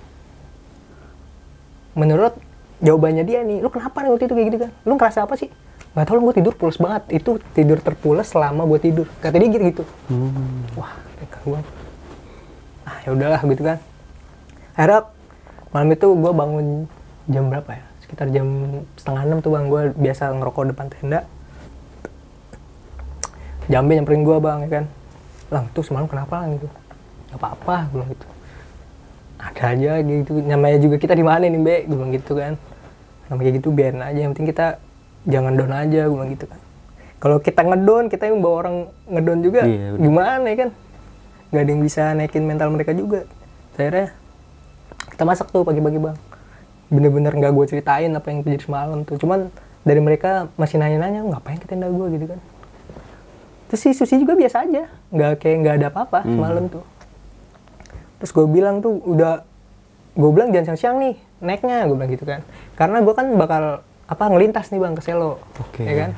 [2.00, 2.32] Menurut
[2.80, 4.72] jawabannya dia nih lu kenapa nih waktu itu kayak gitu kan?
[4.88, 5.52] Lu ngerasa apa sih?
[5.96, 7.04] Nggak tahu lu gue tidur pulas banget.
[7.12, 9.08] Itu tidur terpulas selama gue tidur.
[9.20, 9.84] Kata dia gitu gitu
[10.76, 11.62] wah mereka gue
[12.86, 13.78] ah ya udahlah gitu kan.
[14.78, 15.10] Akhirnya
[15.74, 16.66] malam itu gue bangun
[17.26, 17.86] jam berapa ya?
[18.06, 18.48] Sekitar jam
[18.94, 19.66] setengah enam tuh bang.
[19.66, 21.26] Gue biasa ngerokok depan tenda.
[23.66, 24.86] Jambe nyamperin gue bang ya kan.
[25.50, 26.70] Lang tuh semalam kenapa lang gitu?
[27.34, 28.26] Nggak apa-apa gue bilang gitu.
[29.42, 30.32] Ada aja gitu.
[30.46, 31.82] Namanya juga kita di mana nih mbak?
[31.90, 32.54] Gue bilang gitu kan.
[33.34, 34.20] Namanya gitu biarin aja.
[34.22, 34.68] Yang penting kita
[35.26, 36.60] jangan down aja gue bilang gitu kan.
[37.18, 38.76] Kalau kita ngedon kita yang bawa orang
[39.10, 40.02] ngedon juga Iya, bener.
[40.06, 40.70] gimana ya kan
[41.56, 43.24] nggak ada yang bisa naikin mental mereka juga.
[43.80, 44.12] Akhirnya
[45.16, 46.18] kita masak tuh pagi-pagi bang.
[46.92, 49.16] Bener-bener nggak gue ceritain apa yang terjadi semalam tuh.
[49.16, 49.48] Cuman
[49.88, 52.40] dari mereka masih nanya-nanya ngapain ke tenda gue gitu kan.
[53.72, 54.92] Terus si Susi juga biasa aja.
[55.16, 56.84] Nggak kayak nggak ada apa-apa semalam tuh.
[58.20, 59.48] Terus gue bilang tuh udah
[60.16, 61.88] gue bilang jangan siang-siang nih naiknya.
[61.88, 62.44] Gue bilang gitu kan.
[62.76, 63.64] Karena gue kan bakal
[64.06, 65.40] apa ngelintas nih bang ke Selo.
[65.64, 65.88] Oke.
[65.88, 66.12] ya kan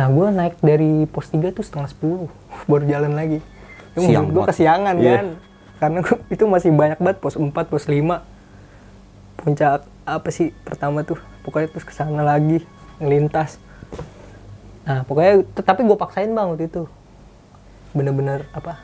[0.00, 2.24] nah gue naik dari pos 3 tuh setengah 10
[2.70, 3.38] baru jalan lagi.
[3.92, 4.48] Itu Siang gue banget.
[4.48, 5.12] kesiangan Iya.
[5.12, 5.26] kan?
[5.76, 8.24] Karena gua- itu masih banyak banget pos 4 pos 5
[9.36, 11.20] puncak apa sih pertama tuh?
[11.42, 12.64] Pokoknya terus ke sana lagi
[12.96, 13.60] ngelintas.
[14.82, 16.88] Nah pokoknya tetapi gue paksain bang waktu itu.
[17.90, 18.80] Bener-bener apa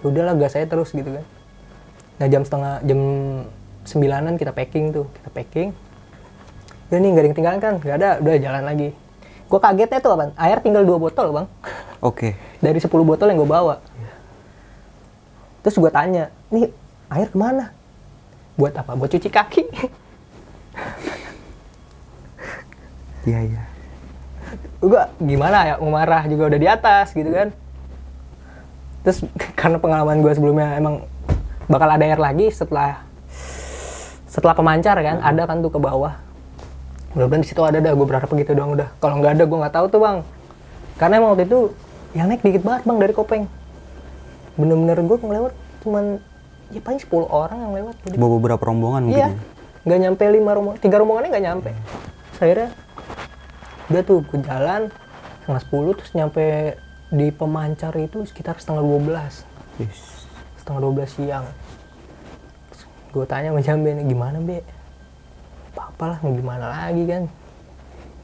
[0.00, 1.24] "Ya udahlah gas saya terus gitu kan.
[2.14, 3.00] Nah jam setengah jam
[3.84, 5.68] sembilanan kita packing tuh kita packing.
[6.88, 7.74] Ya nih nggak ada yang tinggalan kan?
[7.76, 8.88] Nggak ada udah jalan lagi
[9.44, 11.46] gue kagetnya tuh apa air tinggal dua botol bang.
[12.04, 12.36] Oke.
[12.60, 13.80] dari 10 botol yang gue bawa.
[15.64, 16.68] Terus gue tanya nih
[17.08, 17.72] air ke mana?
[18.60, 18.92] Buat apa?
[18.92, 19.64] Buat cuci kaki.
[23.24, 23.62] Iya iya.
[24.84, 25.74] gue gimana ya?
[25.80, 27.48] Mau marah juga udah di atas gitu kan.
[29.00, 29.24] Terus
[29.60, 31.08] karena pengalaman gue sebelumnya emang
[31.64, 33.00] bakal ada air lagi setelah
[34.28, 36.23] setelah pemancar kan ada kan tuh ke bawah
[37.14, 39.74] mudah-mudahan di situ ada dah gue berharap begitu doang udah kalau nggak ada gue nggak
[39.74, 40.18] tahu tuh bang
[40.98, 41.60] karena emang waktu itu
[42.14, 43.44] yang naik dikit banget bang dari kopeng
[44.54, 46.04] bener-bener gue ngelewat cuman
[46.72, 49.20] ya paling 10 orang yang lewat Bawa beberapa rombongan mungkin.
[49.20, 49.38] Iya, ya?
[49.84, 51.70] nggak nyampe lima rombongan, tiga rombongannya nggak nyampe.
[51.70, 52.68] Terus akhirnya
[53.92, 54.82] udah tuh gue jalan
[55.44, 56.46] setengah sepuluh terus nyampe
[57.12, 59.44] di pemancar itu sekitar setengah dua belas,
[60.56, 61.46] setengah dua belas siang.
[63.12, 64.64] Gue tanya sama Jambe gimana be?
[65.76, 67.22] Apa lah mau gimana lagi kan?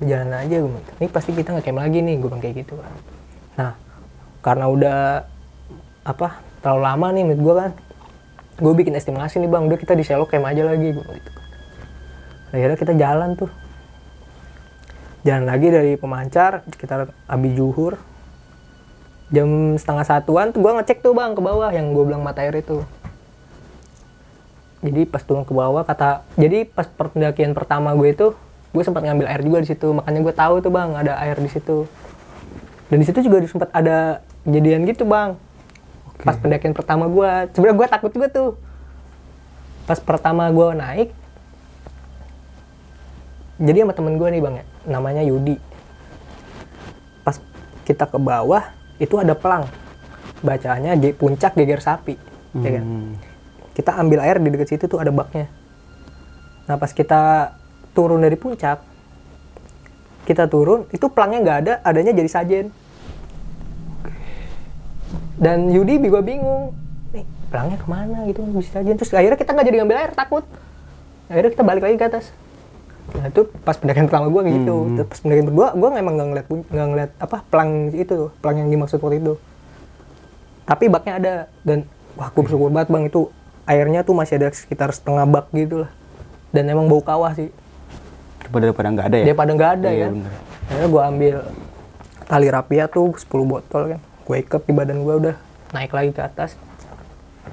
[0.00, 0.82] Jalan aja gue.
[1.02, 2.92] Ini pasti kita nggak lagi nih gue bilang kayak gitu kan.
[3.58, 3.70] Nah
[4.40, 4.98] karena udah
[6.04, 7.70] apa terlalu lama nih menurut gue kan
[8.60, 11.30] gue bikin estimasi nih bang udah kita di selo camp aja lagi gue gitu
[12.52, 13.50] akhirnya kita jalan tuh
[15.24, 18.00] jalan lagi dari pemancar sekitar abi juhur
[19.30, 22.56] jam setengah satuan tuh gue ngecek tuh bang ke bawah yang gue bilang mata air
[22.56, 22.80] itu
[24.80, 28.26] jadi pas turun ke bawah kata jadi pas pendakian pertama gue itu
[28.70, 29.88] gue sempat ngambil air juga di situ.
[29.90, 31.90] Makanya gue tahu tuh bang ada air di situ.
[32.90, 35.34] Dan di situ juga sempat ada kejadian gitu bang.
[36.22, 38.50] Pas pendakian pertama gue sebenarnya gue takut juga tuh.
[39.84, 41.10] Pas pertama gue naik
[43.60, 45.60] jadi sama temen gue nih bang ya namanya Yudi.
[47.26, 47.36] Pas
[47.84, 48.70] kita ke bawah
[49.02, 49.66] itu ada pelang.
[50.40, 52.16] Bacanya G puncak geger sapi
[52.64, 52.84] ya kan?
[52.86, 53.12] Hmm.
[53.80, 55.48] Kita ambil air di dekat situ tuh ada baknya.
[56.68, 57.56] Nah pas kita
[57.96, 58.84] turun dari puncak
[60.28, 62.66] kita turun itu pelangnya nggak ada adanya jadi sajen.
[65.40, 66.76] Dan Yudi juga bingung
[67.16, 68.94] nih pelangnya ke mana gitu bisa sajen?
[69.00, 70.44] Terus akhirnya kita nggak jadi ngambil air takut.
[71.32, 72.30] Akhirnya kita balik lagi ke atas.
[73.10, 74.76] Nah itu pas pendakian pertama gue gitu.
[75.00, 78.68] Terus pas pendakian kedua gue emang nggak ngeliat nggak ngeliat apa pelang itu pelang yang
[78.70, 79.34] dimaksud waktu itu.
[80.68, 81.34] Tapi baknya ada
[81.66, 83.32] dan wah gue bersyukur banget bang itu
[83.64, 85.90] airnya tuh masih ada sekitar setengah bak gitu lah.
[86.50, 87.48] Dan emang bau kawah sih.
[88.40, 89.24] Daripada daripada nggak ada ya.
[89.26, 90.32] daripada nggak ada Iya, kan bener.
[90.66, 91.36] akhirnya gue ambil
[92.24, 94.00] tali rapia tuh 10 botol kan.
[94.24, 95.34] Gue ikat di badan gue udah
[95.70, 96.58] naik lagi ke atas.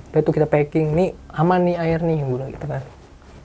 [0.10, 0.94] Udah tuh kita packing.
[0.94, 2.82] Nih aman nih air nih gue bilang gitu kan.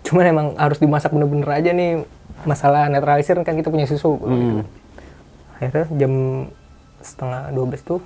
[0.03, 2.05] Cuman emang harus dimasak bener-bener aja nih.
[2.42, 4.27] Masalah netralisir kan kita punya susu gitu.
[4.27, 4.62] Hmm.
[5.55, 6.12] akhirnya jam
[6.98, 8.01] setengah 12 tuh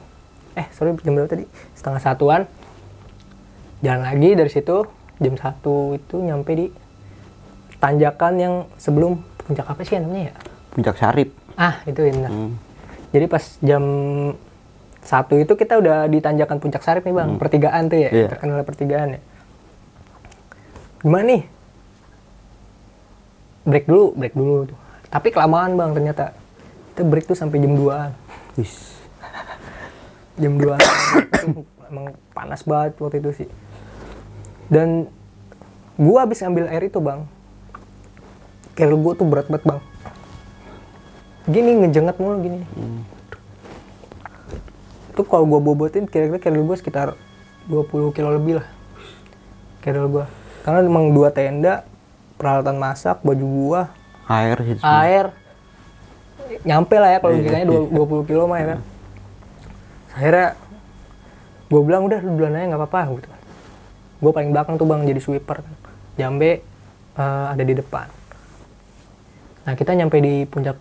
[0.52, 1.44] eh sorry jam berapa tadi?
[1.72, 2.40] Setengah satuan
[3.78, 4.76] jalan lagi dari situ
[5.16, 6.66] jam satu itu nyampe di
[7.76, 10.34] tanjakan yang sebelum puncak apa sih namanya ya?
[10.70, 11.30] Puncak Sarip.
[11.54, 12.28] ah itu benar.
[12.28, 12.52] Hmm.
[13.08, 13.84] jadi pas jam
[15.00, 17.30] satu itu kita udah di tanjakan puncak sarip nih bang.
[17.36, 18.28] Pertigaan tuh ya Iya.
[18.28, 19.20] terkenal pertigaan ya.
[21.00, 21.42] Gimana nih?
[23.64, 24.78] Break dulu break dulu tuh.
[25.06, 26.34] Tapi kelamaan bang ternyata.
[26.90, 28.98] Kita break tuh sampai jam 2 Wis.
[30.36, 30.76] jam 2
[31.88, 33.48] emang panas banget waktu itu sih
[34.66, 35.06] dan
[35.94, 37.24] gua habis ambil air itu bang.
[38.72, 39.80] Keril gua tuh berat banget bang.
[41.46, 42.60] Gini ngejengat mulu gini.
[45.10, 47.16] Itu kalau gua bobotin kira-kira keril gua sekitar
[47.66, 48.68] 20 kilo lebih lah.
[49.80, 50.26] Keril gua.
[50.60, 51.86] Karena emang dua tenda
[52.36, 53.80] peralatan masak baju gua
[54.26, 54.82] Air sih.
[54.82, 55.30] air.
[56.62, 58.80] Nyampe lah ya kalau kitanya dua- 20 kilo mah ya kan.
[60.10, 60.48] Akhirnya
[61.66, 63.28] gue bilang udah lu duluan aja nggak apa-apa gitu
[64.16, 65.60] gue paling belakang tuh bang jadi sweeper.
[66.16, 66.62] Jambe
[67.16, 68.08] eh, ada di depan.
[69.66, 70.78] Nah kita nyampe di puncak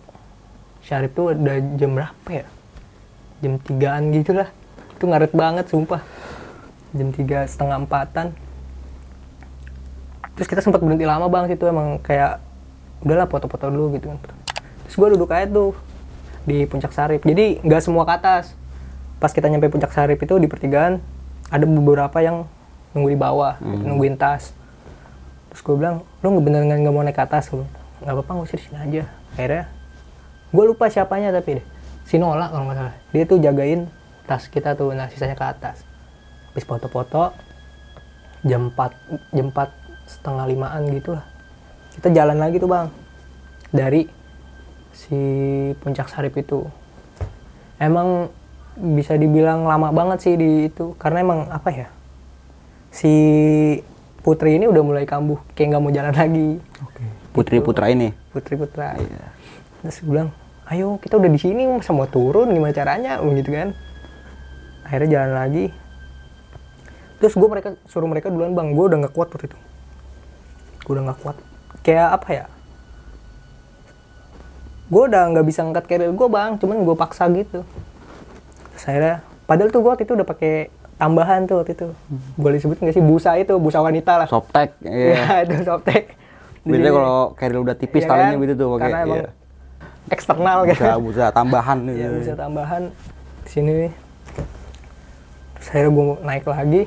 [0.86, 2.46] syarif tuh udah jam berapa ya?
[3.44, 4.48] Jam tigaan gitu lah
[4.96, 6.00] itu ngaret banget sumpah.
[6.96, 8.32] Jam tiga setengah empatan.
[10.36, 12.40] Terus kita sempat berhenti lama bang situ emang kayak
[13.04, 14.18] udahlah foto-foto dulu gitu kan.
[14.88, 15.76] Terus gue duduk aja tuh
[16.46, 18.56] di puncak sarip jadi nggak semua ke atas.
[19.20, 21.02] Pas kita nyampe puncak sarip itu di pertigaan
[21.52, 22.48] ada beberapa yang
[22.96, 24.56] nunggu di bawah gitu, nungguin tas.
[25.52, 27.52] Terus gue bilang lu nggak bener nggak mau naik ke atas?
[27.52, 27.68] Lu
[28.00, 29.04] nggak apa-apa ngusir sini aja.
[29.36, 29.68] Akhirnya
[30.48, 31.66] gue lupa siapanya tapi deh
[32.08, 32.96] si Nola kalau nggak salah.
[33.12, 33.92] Dia tuh jagain
[34.24, 35.84] tas kita tuh nah sisanya ke atas.
[36.50, 37.36] Habis foto-foto
[38.46, 41.26] jam 4 jam 4 setengah limaan gitu lah
[41.98, 42.86] kita jalan lagi tuh bang
[43.72, 44.06] dari
[44.92, 45.18] si
[45.80, 46.64] puncak sarip itu.
[47.80, 48.28] Emang
[48.76, 51.88] bisa dibilang lama banget sih di itu karena emang apa ya
[52.96, 53.12] si
[54.24, 56.48] Putri ini udah mulai kambuh kayak nggak mau jalan lagi.
[57.30, 58.10] Putri putra ini.
[58.32, 58.96] Putri Putra
[59.84, 60.34] terus gue bilang
[60.66, 63.22] ayo kita udah di sini masa mau turun gimana caranya?
[63.22, 63.76] Gitu kan.
[64.82, 65.64] Akhirnya jalan lagi.
[67.22, 69.58] Terus gue mereka suruh mereka duluan bang gue udah nggak kuat waktu itu.
[70.82, 71.36] Gue udah nggak kuat.
[71.86, 72.44] Kayak apa ya?
[74.90, 76.58] Gue udah nggak bisa ngangkat carrier gue bang.
[76.58, 77.62] Cuman gue paksa gitu.
[78.74, 81.86] Terus akhirnya padahal tuh gue waktu itu udah pakai tambahan tuh waktu itu
[82.34, 84.76] boleh disebut nggak sih busa itu busa wanita lah Softtek.
[84.80, 85.24] ya Iya.
[85.44, 86.04] itu softtek
[86.62, 88.42] Biasanya kalau Carrier udah tipis Iya talinya kan?
[88.42, 88.82] gitu tuh pakai.
[88.82, 89.30] karena emang iya.
[90.08, 91.94] eksternal kan Bisa bisa tambahan gitu.
[91.94, 92.82] ya bisa tambahan
[93.42, 93.92] di sini nih
[95.54, 96.82] terus akhirnya gue naik lagi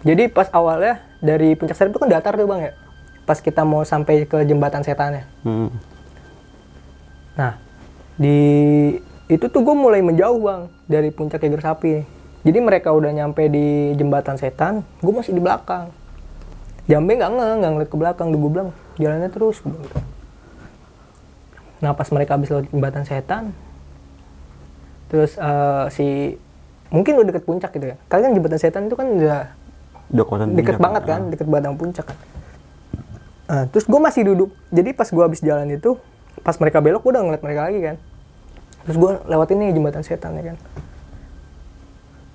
[0.00, 2.72] jadi pas awalnya dari puncak sarip itu kan datar tuh bang ya
[3.22, 5.68] pas kita mau sampai ke jembatan setannya Hmm.
[7.32, 7.56] nah
[8.14, 8.38] di
[9.30, 12.02] itu tuh gue mulai menjauh bang dari puncak Eger Sapi
[12.40, 15.92] jadi mereka udah nyampe di jembatan setan gue masih di belakang.
[16.88, 20.00] Jambe nggak nge nggak ngeliat ke belakang gue bilang jalannya terus bilang gitu.
[21.80, 23.56] nah pas mereka habis lewat jembatan setan
[25.08, 26.36] terus eh, si
[26.92, 27.96] mungkin udah deket puncak gitu ya.
[28.08, 29.40] Kalian kan jembatan setan itu kan udah
[30.58, 32.18] deket banget kan deket banget sama puncak kan.
[33.50, 34.50] Nah, terus gue masih duduk.
[34.72, 36.00] Jadi pas gue habis jalan itu
[36.40, 37.96] pas mereka belok gue udah ngeliat mereka lagi kan
[38.86, 40.56] terus gue lewatin nih jembatan setan ya kan.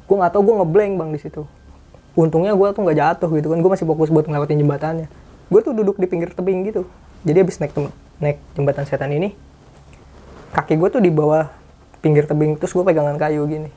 [0.05, 1.43] Gue nggak tahu gue ngeblank bang di situ.
[2.15, 5.07] Untungnya gue tuh nggak jatuh gitu kan gue masih fokus buat ngelewatin jembatannya.
[5.49, 6.85] Gue tuh duduk di pinggir tebing gitu.
[7.25, 7.73] Jadi habis naik
[8.21, 9.35] naik jembatan setan ini
[10.55, 11.51] kaki gue tuh di bawah
[11.99, 13.67] pinggir tebing terus gue pegangan kayu gini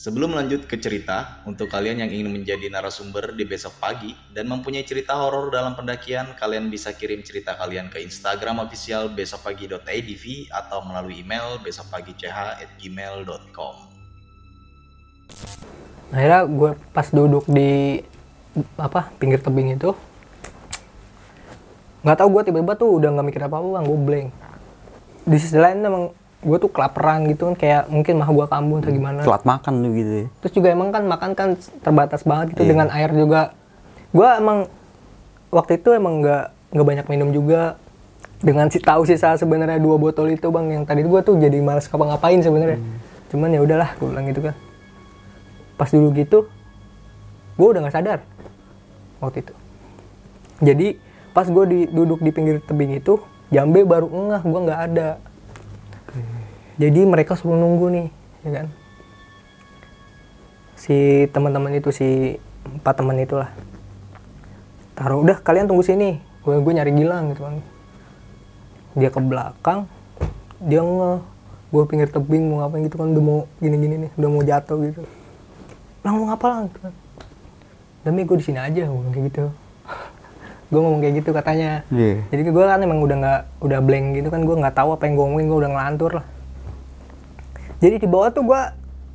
[0.00, 4.80] Sebelum lanjut ke cerita, untuk kalian yang ingin menjadi narasumber di besok pagi dan mempunyai
[4.80, 10.24] cerita horor dalam pendakian, kalian bisa kirim cerita kalian ke Instagram official besokpagi.idv
[10.56, 13.74] atau melalui email besokpagi.ch@gmail.com.
[16.16, 18.00] akhirnya gue pas duduk di
[18.80, 19.92] apa pinggir tebing itu
[22.08, 24.32] nggak tahu gue tiba-tiba tuh udah nggak mikir apa apa bang gue blank
[25.28, 28.90] di sisi lain emang gue tuh kelaparan gitu kan kayak mungkin mah gue kambuh atau
[28.90, 29.20] gimana.
[29.20, 30.26] Telat makan tuh gitu ya.
[30.40, 31.48] terus juga emang kan makan kan
[31.84, 32.70] terbatas banget gitu Iya.
[32.72, 33.52] dengan air juga.
[34.10, 34.58] Gue emang
[35.48, 37.76] waktu itu emang nggak nggak banyak minum juga.
[38.40, 41.84] Dengan si tahu sisa sebenarnya dua botol itu bang yang tadi gue tuh jadi males
[41.84, 42.80] ngapa-ngapain sebenarnya.
[43.28, 44.54] Cuman ya udahlah gue bilang gitu kan.
[45.76, 46.48] Pas dulu gitu
[47.54, 48.18] gue udah nggak sadar
[49.20, 49.52] waktu itu.
[50.64, 50.86] Jadi
[51.30, 53.20] pas gue duduk di pinggir tebing itu
[53.52, 55.08] jambe baru ngeh gue nggak ada
[56.80, 58.06] jadi mereka suruh nunggu nih
[58.40, 58.66] ya kan?
[60.80, 63.52] Si teman-teman itu si empat teman itulah.
[64.96, 66.24] Taruh udah kalian tunggu sini.
[66.40, 67.60] Gue gue nyari Gilang gitu kan.
[68.96, 69.84] Dia ke belakang
[70.60, 71.12] dia nge
[71.70, 73.12] gue pinggir tebing mau ngapain gitu kan?
[73.12, 75.02] Udah mau gini-gini nih udah mau jatuh gitu.
[76.00, 76.94] Lang mau ngapa lang gitu kan.
[78.08, 79.44] Demi gue di sini aja gue kayak gitu.
[80.72, 81.84] Gue ngomong kayak gitu katanya.
[81.92, 82.24] Iya.
[82.30, 84.40] jadi gue kan emang udah nggak udah blank gitu kan.
[84.48, 86.39] Gue nggak tahu apa yang gue ngomongin gue udah ngelantur lah
[87.80, 88.60] jadi di bawah tuh gue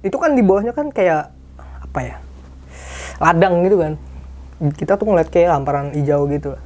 [0.02, 2.16] itu kan di bawahnya kan kayak apa ya
[3.18, 3.94] ladang gitu kan
[4.74, 6.64] kita tuh ngeliat kayak lamparan hijau gitu lah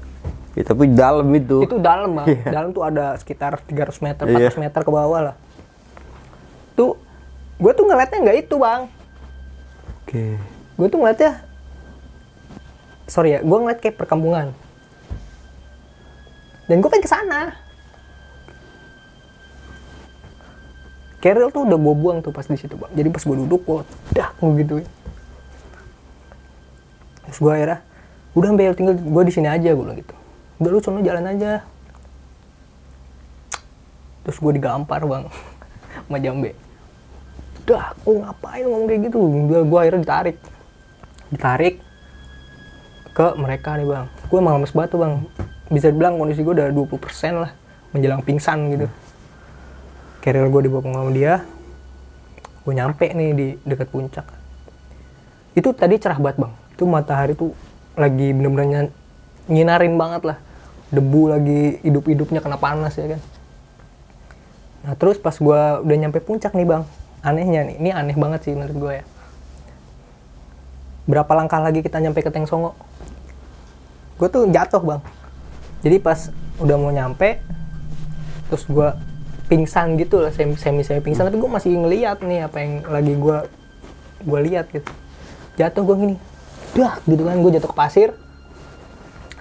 [0.51, 1.61] Ya, tapi dalam itu.
[1.61, 2.43] itu dalam bang Iya.
[2.51, 4.49] dalam tuh ada sekitar 300 meter Iya.
[4.49, 5.35] 400 meter ke bawah lah
[6.73, 6.97] tuh
[7.55, 8.81] gue tuh ngeliatnya nggak itu bang
[10.01, 10.25] Oke.
[10.73, 11.31] gue tuh ngeliatnya
[13.05, 14.51] sorry ya gue ngeliat kayak perkampungan
[16.65, 17.41] dan gue pengen ke sana
[21.19, 22.91] Keril tuh udah gue buang tuh pas di situ bang.
[22.95, 23.79] Jadi pas gue duduk gue
[24.15, 24.87] dah gue gituin.
[27.27, 27.79] Terus gue akhirnya
[28.39, 30.15] udah Bel tinggal gue di sini aja gue bilang gitu.
[30.63, 31.51] Udah lu jalan aja.
[34.23, 35.27] Terus gue digampar bang
[36.07, 36.55] sama jambe.
[37.67, 39.17] Dah gue ngapain ngomong kayak gitu?
[39.19, 40.37] Udah gue akhirnya ditarik.
[41.35, 41.75] Ditarik
[43.11, 44.05] ke mereka nih bang.
[44.31, 45.13] Gue lemes banget tuh bang.
[45.67, 47.51] Bisa dibilang kondisi gue udah 20% lah
[47.91, 48.87] menjelang pingsan gitu
[50.19, 51.43] carrier gue dibawa sama dia
[52.67, 54.29] gue nyampe nih di dekat puncak.
[55.57, 56.53] Itu tadi cerah banget bang.
[56.77, 57.57] Itu matahari tuh
[57.97, 58.93] lagi bener-bener
[59.49, 60.37] nyinarin banget lah.
[60.93, 63.21] Debu lagi hidup-hidupnya kena panas ya kan?
[64.85, 66.83] Nah terus pas gue udah nyampe puncak nih bang
[67.19, 69.05] anehnya nih ini aneh banget sih menurut gue ya.
[71.09, 72.77] Berapa langkah lagi kita nyampe ke Teng Songo?
[74.21, 75.01] Gue tuh jatuh bang.
[75.81, 76.29] Jadi pas
[76.61, 77.41] udah mau nyampe
[78.51, 78.89] terus gue
[79.49, 81.25] pingsan gitu lah semi semi semi pingsan.
[81.25, 83.37] Tapi gue masih ngeliat nih apa yang lagi gue
[84.23, 84.91] gue lihat gitu.
[85.57, 86.15] Jatuh gue gini
[86.77, 87.35] dah gitu kan.
[87.41, 88.09] Gue jatuh ke pasir.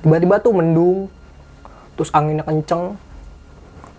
[0.00, 1.12] Tiba-tiba tuh mendung
[1.94, 2.96] terus anginnya kenceng.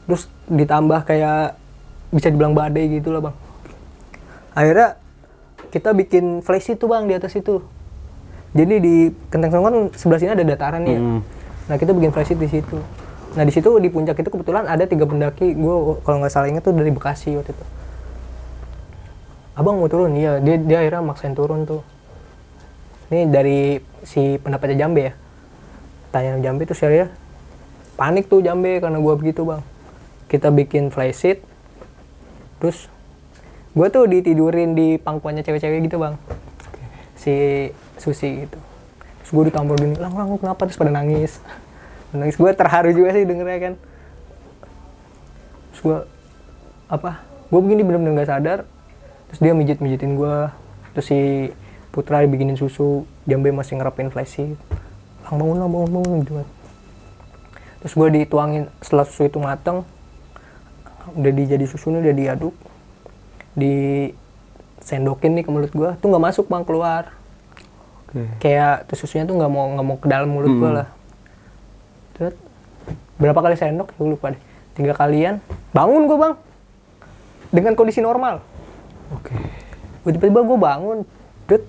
[0.10, 1.56] Terus ditambah kayak
[2.10, 3.36] bisa dibilang badai gitu lah bang.
[4.58, 4.98] Akhirnya
[5.70, 7.62] kita bikin flash itu bang di atas itu.
[8.50, 8.96] Jadi di
[9.30, 10.98] Kenteng Songon sebelah sini ada dataran ya.
[10.98, 11.22] Hmm.
[11.70, 12.82] nah kita bikin flash di situ
[13.38, 15.54] nah di situ di puncak itu kebetulan ada tiga pendaki.
[15.54, 17.66] Gue kalau nggak salah ingat tuh dari Bekasi waktu itu.
[19.54, 20.42] Abang mau turun iya.
[20.42, 21.86] Dia dia akhirnya maksain turun tuh.
[23.10, 25.14] Ini dari si pendapatnya Jambe ya.
[26.10, 27.12] Tanya Jambe tuh saya
[28.00, 29.62] panik tuh Jambe karena gua begitu bang.
[30.30, 31.40] Kita bikin flash sheet
[32.58, 32.90] terus
[33.78, 36.18] gua tuh ditidurin di pangkuannya cewek-cewek gitu bang.
[37.14, 37.34] Si
[38.00, 38.58] Susi gitu.
[39.22, 40.66] Terus gue ditampol gini lang lang kenapa?
[40.66, 41.38] Terus pada nangis
[42.14, 42.38] nangis.
[42.38, 43.74] Gue terharu juga sih dengernya kan.
[45.72, 45.98] Terus gue
[46.90, 48.60] apa gue begini bener-bener nggak sadar.
[49.30, 50.36] Terus dia mijit mijitin gue
[50.98, 51.20] terus si
[51.90, 54.58] Putra dibikinin susu Jambe masih ngerapin flash sheet
[55.26, 56.48] lang bangun lang bangun bangun gitu kan.
[57.86, 59.86] Terus gue dituangin setelah susu itu mateng
[61.10, 62.54] udah dijadi susunya udah diaduk
[63.58, 64.10] di
[64.82, 67.14] sendokin nih ke mulut gue tuh nggak masuk bang keluar.
[68.10, 68.26] Oke.
[68.42, 70.90] kayak tuh susunya tuh nggak mau nggak mau ke dalam mulut gue lah
[72.20, 72.36] terus
[73.16, 73.96] berapa kali sendok?
[73.96, 74.42] Gue lupa deh.
[74.76, 75.40] Tiga kalian.
[75.72, 76.34] Bangun gue bang.
[77.50, 78.44] Dengan kondisi normal.
[79.10, 79.34] Oke.
[80.04, 80.98] Gua tiba-tiba gue bangun.
[81.48, 81.64] Dut.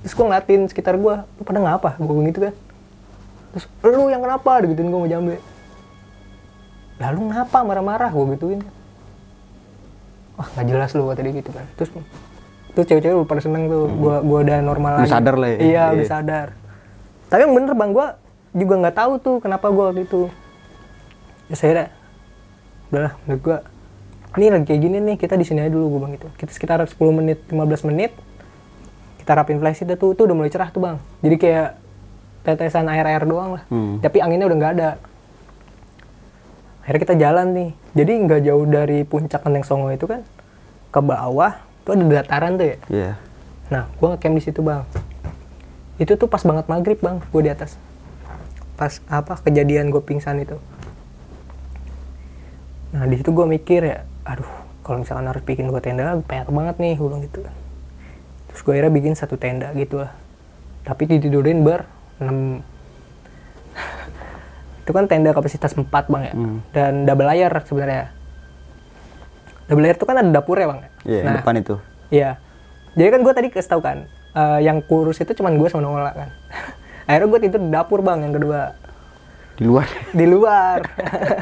[0.00, 1.98] terus gue ngeliatin sekitar gue lu pada ngapa?
[1.98, 2.54] Gue gitu kan.
[3.52, 4.62] Terus lu yang kenapa?
[4.62, 5.36] Digituin gue mau jambe.
[6.96, 7.58] Lalu ngapa?
[7.60, 8.60] Marah-marah gue gituin.
[10.34, 11.68] Wah nggak jelas lu tadi gitu kan.
[11.76, 11.90] Terus
[12.72, 13.92] terus cewek-cewek udah pada seneng tuh.
[13.92, 15.12] Gue gua udah normal lagi.
[15.12, 15.58] sadar lah ya.
[15.60, 16.08] iya udah Iya.
[16.08, 16.48] sadar.
[17.28, 18.06] Tapi yang bener bang gue
[18.52, 20.22] juga nggak tahu tuh kenapa gue waktu itu
[21.46, 21.86] ya saya
[22.90, 23.58] udahlah menurut gue
[24.32, 26.78] ini lagi kayak gini nih kita di sini aja dulu gue bang itu kita sekitar
[26.82, 28.10] 10 menit 15 menit
[29.18, 31.68] kita rapin flash itu tuh, tuh udah mulai cerah tuh bang jadi kayak
[32.40, 33.98] tetesan air air doang lah Hmm.
[33.98, 34.90] tapi anginnya udah nggak ada
[36.82, 40.24] akhirnya kita jalan nih jadi nggak jauh dari puncak Kenteng Songo itu kan
[40.90, 43.12] ke bawah tuh ada dataran tuh ya Iya.
[43.70, 44.82] Nah, gua ngecamp di situ bang.
[45.94, 47.78] Itu tuh pas banget maghrib bang, gue di atas.
[48.80, 50.56] Pas apa kejadian gue pingsan itu.
[52.90, 54.48] Nah di situ gue mikir ya, aduh
[54.80, 57.44] kalau misalkan harus bikin dua tenda, PR banget nih, gue bilang gitu.
[58.48, 60.10] Terus gue akhirnya bikin satu tenda gitu lah.
[60.82, 61.84] Tapi ditidurin ber
[62.18, 62.64] 6
[64.80, 66.58] itu kan tenda kapasitas 4 bang ya, Hmm.
[66.72, 68.10] dan double layer sebenarnya.
[69.68, 70.80] Double layer itu kan ada dapurnya bang.
[70.80, 70.88] ya?
[71.04, 71.74] Iya, Nah, depan itu.
[72.10, 72.30] Iya.
[72.90, 74.02] Jadi kan gue tadi kasih tau kan,
[74.34, 76.28] eh, yang kurus itu cuman gue sama Nola kan.
[77.10, 78.78] Akhirnya gue tidur di dapur bang yang kedua
[79.58, 79.88] Di luar.
[80.14, 80.78] di luar.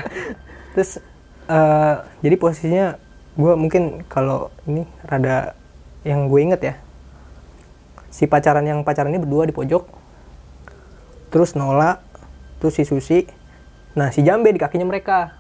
[0.73, 0.97] Terus
[1.45, 1.95] eh,
[2.25, 2.97] jadi posisinya
[3.37, 5.53] gue mungkin kalau ini rada
[6.09, 6.75] yang gue inget ya,
[8.09, 9.85] si pacaran yang pacaran ini berdua di pojok,
[11.29, 12.03] terus Nola,
[12.59, 13.29] terus si Susi,
[13.95, 15.39] nah si Jambe di kakinya mereka.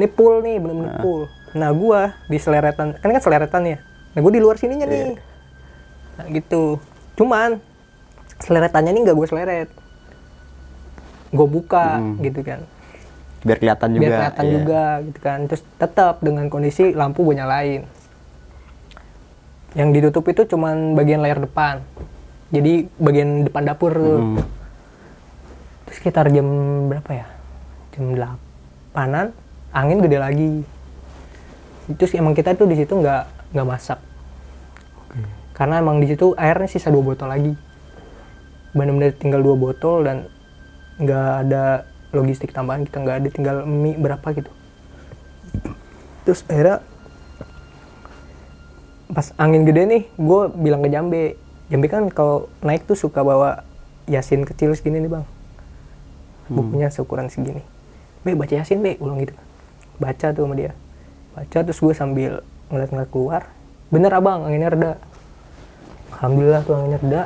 [0.00, 1.28] Ini pool nih, bener-bener pool.
[1.52, 2.00] Nah gue
[2.32, 3.78] di seleretan, kan kan seleretan ya.
[4.16, 5.20] Nah gue di luar sininya nih.
[6.16, 6.80] Nah gitu.
[7.16, 7.60] Cuman
[8.40, 9.68] seleretannya ini nggak gue seleret.
[11.32, 12.60] Gue buka gitu kan.
[13.42, 14.02] Biar kelihatan juga.
[14.02, 14.52] biar kelihatan iya.
[14.54, 15.38] juga gitu kan.
[15.50, 17.82] Terus tetap dengan kondisi lampu gue nyalain.
[19.72, 21.80] Yang ditutup itu cuman bagian layar depan.
[22.52, 23.92] Jadi bagian depan dapur.
[23.96, 24.38] Tuh Hmm.
[25.88, 26.46] terus sekitar jam
[26.88, 27.26] berapa ya?
[27.96, 28.16] Jam
[28.96, 29.32] 8
[29.72, 30.52] angin gede lagi.
[31.96, 34.00] Terus emang kita tuh di situ nggak nggak masak.
[35.52, 37.52] Karena emang di situ airnya sisa dua botol lagi
[38.72, 40.28] benar-benar tinggal dua botol dan
[40.96, 44.52] nggak ada logistik tambahan kita nggak ada tinggal mie berapa gitu.
[46.24, 46.84] Terus akhirnya
[49.12, 51.36] pas angin gede nih gue bilang ke Jambe
[51.68, 53.64] Jambe kan kalau naik tuh suka bawa
[54.08, 55.24] yasin kecil segini nih bang.
[56.52, 57.64] Bukunya seukuran segini.
[58.24, 59.36] Be baca yasin be ulang gitu.
[60.00, 60.72] Baca tuh sama dia.
[61.32, 63.42] Baca terus gue sambil ngeliat-ngeliat keluar
[63.92, 64.92] bener abang anginnya reda.
[66.16, 67.22] Alhamdulillah tuh anginnya reda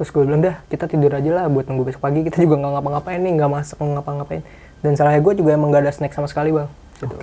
[0.00, 2.24] terus gue bilang dah kita tidur aja lah buat nunggu besok pagi.
[2.24, 4.40] Kita juga nggak ngapa-ngapain nih nggak masak nggak ngapa-ngapain.
[4.80, 6.72] Dan salahnya gue juga emang gak ada snack sama sekali bang.
[6.96, 7.20] Gitu.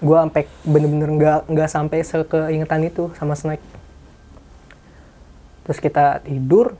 [0.00, 3.60] Gue sampai bener-bener nggak nggak sampai sekeingetan itu sama snack.
[5.68, 6.72] Terus kita tidur.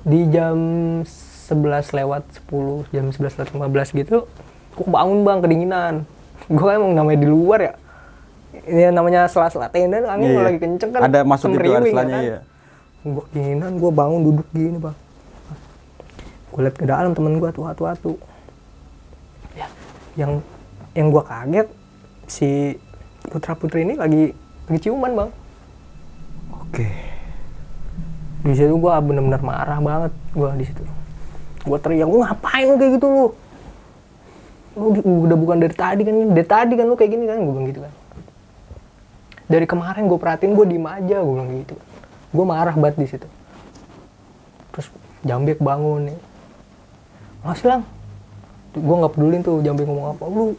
[0.00, 0.56] Di jam
[1.04, 4.24] 11 lewat 10 jam 11 lewat 15 gitu
[4.76, 5.94] gue bangun bang kedinginan.
[6.48, 7.74] Gue emang namanya di luar ya.
[8.64, 10.40] Ini namanya sela-sela tenda angin Iya.
[10.40, 12.24] lagi kenceng kan Ada masuk itu, ada semriwing, selanya, kan?
[12.24, 12.38] iya.
[13.04, 14.96] Gue kedinginan gue bangun duduk gini bang
[16.50, 18.12] gue liat ke dalam temen gue tuh atu atu
[19.52, 19.68] ya.
[20.16, 20.40] Yang
[20.96, 21.68] yang gue kaget
[22.24, 22.80] si
[23.28, 24.32] putra putri ini lagi
[24.64, 25.30] lagi ciuman bang.
[26.56, 26.88] Oke.
[28.46, 30.82] di situ gue bener-bener marah banget gue di situ.
[31.66, 33.26] Gue teriak lu ngapain lu kayak gitu lu?
[34.78, 37.42] Lu di- udah bukan dari tadi kan dari tadi kan lu kayak gini kan?
[37.42, 37.92] Gue bilang gitu kan.
[39.50, 41.76] Dari kemarin gue perhatiin gue diem aja gue bilang gitu
[42.36, 43.26] gue marah banget di situ.
[44.70, 44.86] Terus
[45.22, 46.18] jambek bangun nih.
[47.42, 47.82] Masih lang
[48.72, 50.24] gue nggak pedulin tuh jambek ngomong apa.
[50.26, 50.52] Lu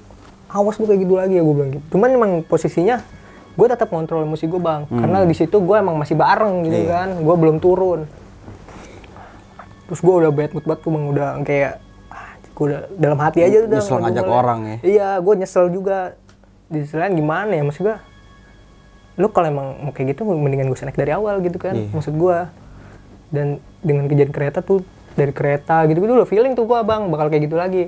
[0.47, 1.86] awas lu kayak gitu lagi ya gue bilang gitu.
[1.91, 3.05] Cuman emang posisinya
[3.53, 4.89] gue tetap kontrol emosi gue bang.
[4.89, 6.89] Karena di situ gue emang masih bareng gitu Iya.
[6.91, 7.09] kan.
[7.19, 8.09] Gue belum turun.
[9.86, 11.05] Terus gue udah bad mood banget tuh bang.
[11.07, 11.73] Udah kayak
[12.51, 14.75] gue udah dalam hati aja tuh udah Nyesel ngajak orang ya.
[14.82, 16.17] iya gue nyesel juga.
[16.67, 17.95] Di sisi lain gimana ya maksud gue
[19.18, 21.89] lu kalau emang mau kayak gitu mendingan gue snack dari awal gitu kan Iya.
[21.89, 22.38] maksud gue
[23.34, 23.47] dan
[23.82, 24.86] dengan kejadian kereta tuh
[25.18, 27.84] dari kereta gitu gitu udah feeling tuh gue bang bakal kayak gitu lagi.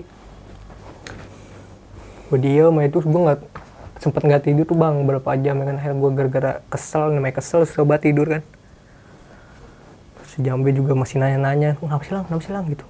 [2.30, 3.39] Gue diem terus gue nggak
[4.01, 7.69] sempet nggak tidur tuh bang berapa jam ya kan akhirnya gue gara-gara kesel namanya kesel
[7.69, 8.41] coba tidur kan.
[10.25, 12.23] Si Jambe juga masih nanya-nanya kenapa sih lang?
[12.25, 12.65] Kenapa sih lang?
[12.65, 12.86] Gitu.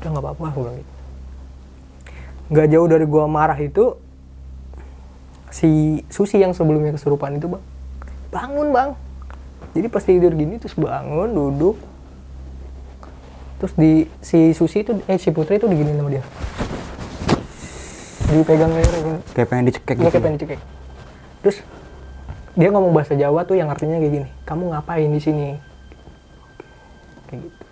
[0.00, 0.92] Udah nggak apa-apa gue bilang gitu.
[2.50, 3.84] Nggak jauh dari gue marah itu
[5.50, 5.70] si
[6.12, 7.64] Susi yang sebelumnya kesurupan itu bang
[8.30, 8.90] bangun bang
[9.74, 11.76] jadi pas tidur gini terus bangun duduk
[13.60, 16.24] terus di si Susi itu eh si Putri itu digini sama dia
[18.30, 19.10] dipegang leher gitu.
[19.34, 20.10] Kayak pengen dicekek Iya gitu.
[20.14, 20.60] kayak pengen dicekek.
[21.42, 21.56] Terus
[22.54, 25.48] dia ngomong bahasa Jawa tuh yang artinya kayak gini, kamu ngapain di sini?
[27.30, 27.64] Kayak gitu.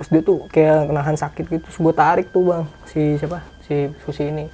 [0.00, 3.44] Terus dia tuh kayak nahan sakit gitu, terus gue tarik tuh bang, si siapa?
[3.64, 4.48] Si Susi ini.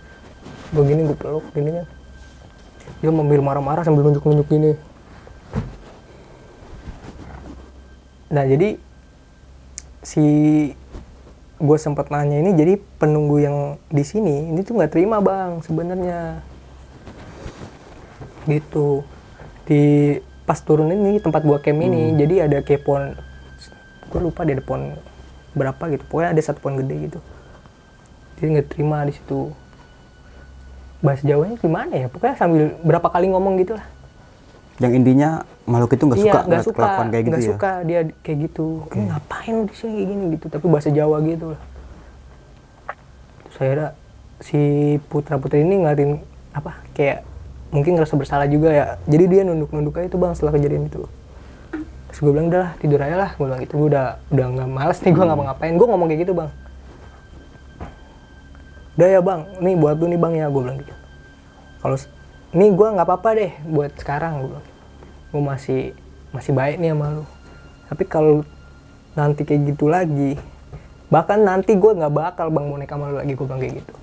[0.74, 1.86] Gue gini gue peluk gini kan.
[3.04, 4.72] Dia sambil marah-marah sambil nunjuk-nunjuk gini.
[8.32, 8.80] Nah jadi
[10.02, 10.24] si
[11.56, 16.40] gue sempat nanya ini jadi penunggu yang di sini ini tuh nggak terima bang sebenarnya.
[18.48, 19.02] Gitu.
[19.66, 19.82] Di
[20.46, 23.18] pas turun ini tempat gua camp ini jadi ada kayak pohon
[24.06, 24.94] gue lupa ada pohon
[25.52, 26.02] berapa gitu.
[26.08, 27.18] Pokoknya ada satu pohon gede gitu.
[28.36, 29.50] Jadi nggak terima di situ
[31.06, 33.86] bahasa Jawanya gimana ya pokoknya sambil berapa kali ngomong gitu lah
[34.82, 35.30] Yang intinya
[35.66, 37.50] makhluk itu nggak suka iya, nggak ngeliat suka, kelakuan kayak gitu nggak ya.
[37.50, 38.66] suka dia kayak gitu.
[38.92, 41.60] Ini ngapain di sini kayak gini gitu, tapi bahasa Jawa gitu lah.
[43.48, 43.88] Terus akhirnya
[44.44, 44.60] si
[45.08, 46.10] putra putri ini ngeliatin
[46.52, 47.24] apa kayak
[47.72, 48.84] mungkin ngerasa bersalah juga ya.
[49.08, 51.02] Jadi dia nunduk-nunduk aja itu bang setelah kejadian itu.
[52.12, 53.74] Terus gue bilang udah lah tidur aja lah, gue bilang gitu.
[53.80, 55.72] Gue udah udah nggak males nih gue ngapa-ngapain.
[55.74, 56.50] Gue ngomong kayak gitu bang.
[58.96, 60.94] Udah ya bang, nih buat lu nih bang ya, gue bilang gitu.
[61.84, 61.96] Kalau
[62.56, 64.66] nih gue nggak apa-apa deh buat sekarang gue bilang.
[65.30, 65.80] Gue masih
[66.32, 67.24] masih baik nih sama lu.
[67.92, 68.34] Tapi kalau
[69.16, 70.36] nanti kayak gitu lagi
[71.06, 73.94] bahkan nanti gue nggak bakal bang mau nikah sama lu lagi gue bilang kayak gitu.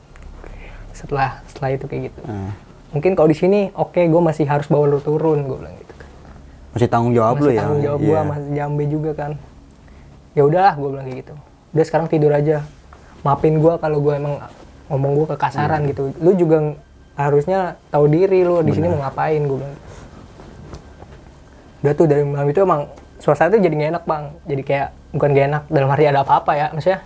[0.94, 2.22] Setelah setelah itu kayak gitu.
[2.30, 2.54] Nah,
[2.94, 5.94] mungkin kalau di sini oke gue masih harus bawa lu turun gue bilang gitu.
[6.78, 7.62] Masih tanggung jawab lu masih ya.
[7.66, 8.08] tanggung jawab Iya.
[8.08, 9.32] gue masih jambe juga kan.
[10.38, 11.34] Ya udahlah gue bilang kayak gitu.
[11.74, 12.58] Udah sekarang tidur aja.
[13.26, 14.38] Maafin gue kalau gue emang
[14.92, 16.12] ngomong gue kekasaran gitu.
[16.20, 16.76] Lu juga
[17.14, 19.78] harusnya tahu diri lu di sini mau ngapain gue bilang.
[21.84, 22.82] Udah tuh dari malam itu emang
[23.20, 24.24] suasana tuh jadi gak enak bang.
[24.50, 27.00] Jadi kayak bukan gak enak dalam arti ada apa-apa ya maksudnya.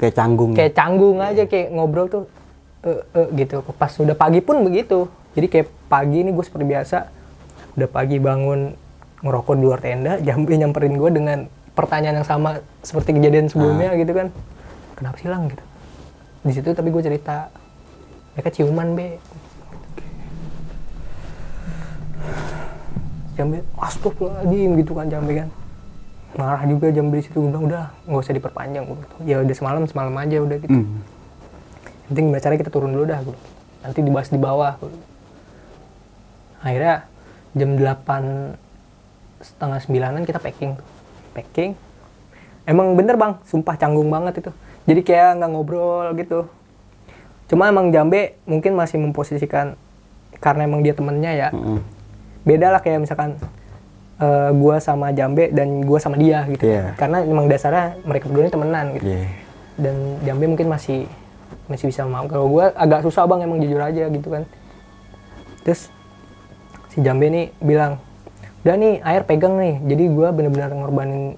[0.00, 0.50] Kayak canggung.
[0.56, 2.24] kayak canggung aja kayak ngobrol tuh
[2.88, 3.60] eh, eh, gitu.
[3.76, 5.08] Pas udah pagi pun begitu.
[5.36, 6.98] Jadi kayak pagi ini gue seperti biasa
[7.78, 8.74] udah pagi bangun
[9.20, 11.38] ngerokok di luar tenda jambe nyamperin gue dengan
[11.76, 14.28] pertanyaan yang sama seperti kejadian sebelumnya gitu kan.
[14.96, 15.69] Kenapa sih lang gitu
[16.40, 17.52] di situ tapi gue cerita.
[18.36, 19.20] Mereka ciuman be.
[23.36, 25.48] Jambe astagfirullahaladzim gitu kan jambe kan.
[26.36, 27.40] Marah juga jambe di situ.
[27.40, 29.20] Bilang udah nggak usah diperpanjang gua bilang.
[29.24, 30.72] ya udah semalam semalam aja udah gitu.
[30.72, 33.44] Yang penting gimana caranya kita turun dulu dah bilang.
[33.80, 35.08] nanti dibahas di bawah bilang.
[36.60, 36.94] akhirnya
[37.56, 38.56] jam 8
[39.40, 40.76] setengah sembilanan kita packing.
[40.76, 40.86] Tuh.
[41.32, 41.70] packing?
[42.68, 43.40] Emang bener bang?
[43.48, 44.52] Sumpah canggung banget itu
[44.88, 46.48] jadi kayak nggak ngobrol gitu.
[47.50, 49.74] Cuma emang Jambe mungkin masih memposisikan
[50.38, 51.48] karena emang dia temennya ya.
[51.52, 51.82] Mm-mm.
[52.40, 53.36] beda lah kayak misalkan
[54.16, 56.64] eh, gua sama Jambe dan gua sama dia gitu.
[56.64, 56.96] Iya.
[56.96, 59.04] karena emang dasarnya mereka berdua ini temenan gitu.
[59.04, 59.24] Iya.
[59.76, 61.04] dan Jambe mungkin masih
[61.68, 64.48] masih bisa maaf kalau gua agak susah bang emang jujur aja gitu kan.
[65.68, 65.92] Terus
[66.88, 68.00] si Jambe nih bilang
[68.64, 69.84] udah nih air pegang nih.
[69.84, 71.36] Jadi gua bener-bener ngorbanin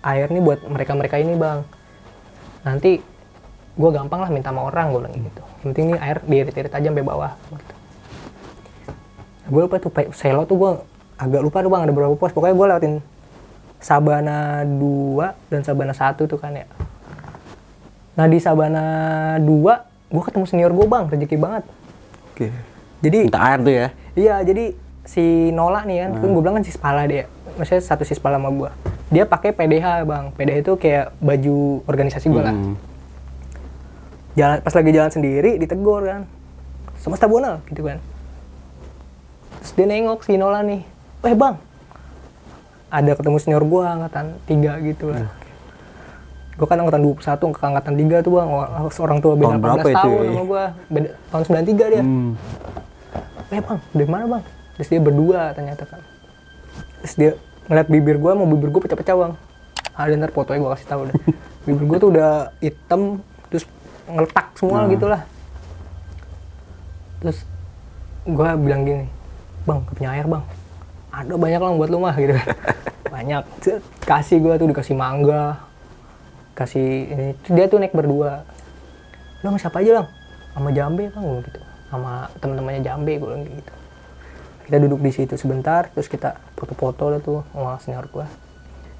[0.00, 1.60] air nih buat mereka-mereka ini bang
[2.66, 2.98] nanti
[3.78, 6.86] gua gampang lah minta sama orang gue bilang gitu yang penting nih air diirit-irit aja
[6.90, 7.74] sampai bawah gitu.
[9.46, 10.70] gue lupa tuh selo tuh gue
[11.16, 12.94] agak lupa tuh bang ada berapa pos pokoknya gue lewatin
[13.86, 16.66] Sabana 2 dan Sabana 1 tuh kan ya.
[18.16, 18.84] Nah di Sabana
[19.38, 19.46] 2
[20.10, 21.64] gue ketemu senior gue bang, rezeki banget.
[22.32, 22.48] Oke.
[23.04, 23.88] Jadi Minta air tuh ya.
[24.16, 24.72] Iya, jadi
[25.04, 27.28] si Nola nih kan, kan gue bilang kan sispala dia.
[27.56, 28.70] Maksudnya satu sispala sama gue.
[29.08, 30.24] Dia pakai PDH bang.
[30.32, 32.52] PDH itu kayak baju organisasi gue lah.
[32.52, 32.74] Hmm.
[34.34, 36.22] Jalan pas lagi jalan sendiri ditegur kan.
[36.96, 37.98] Semesta Bonal gitu kan.
[39.60, 40.84] Terus dia nengok si Nola nih.
[41.22, 41.56] Eh bang,
[42.86, 45.26] ada ketemu senior gue angkatan 3 gitu lah.
[46.54, 48.48] Gue kan angkatan 21 ke angkatan 3 tuh bang.
[49.00, 50.28] Orang tua beda Tahun berapa 14 itu tahun ya?
[50.28, 50.64] sama gue.
[50.88, 52.30] Beda, tahun 93 dia Hmm.
[53.46, 54.42] eh bang dari mana bang
[54.74, 56.02] terus dia berdua ternyata kan
[57.06, 57.30] terus dia
[57.70, 59.32] ngeliat bibir gue mau bibir gue pecah-pecah bang.
[59.94, 61.14] Ada ntar fotonya gue kasih tahu deh.
[61.62, 63.62] Bibir gue tuh udah hitam terus
[64.10, 65.22] ngeletak semua gitu lah
[67.16, 67.42] terus
[68.22, 69.06] gue bilang gini
[69.66, 70.44] bang gak punya air bang.
[71.14, 72.34] Ada banyak lah buat lu mah gitu.
[73.16, 73.42] Banyak.
[74.04, 75.62] Kasih gue tuh dikasih mangga
[76.52, 78.42] kasih ini dia tuh naik berdua.
[79.40, 80.08] Lu sama siapa aja bang?
[80.58, 81.60] Sama jambe bang gitu.
[81.86, 83.75] Sama teman-temannya jambe gue bilang gitu
[84.66, 87.46] kita duduk di situ sebentar terus kita foto-foto lah tuh.
[87.54, 88.26] Sama senior gue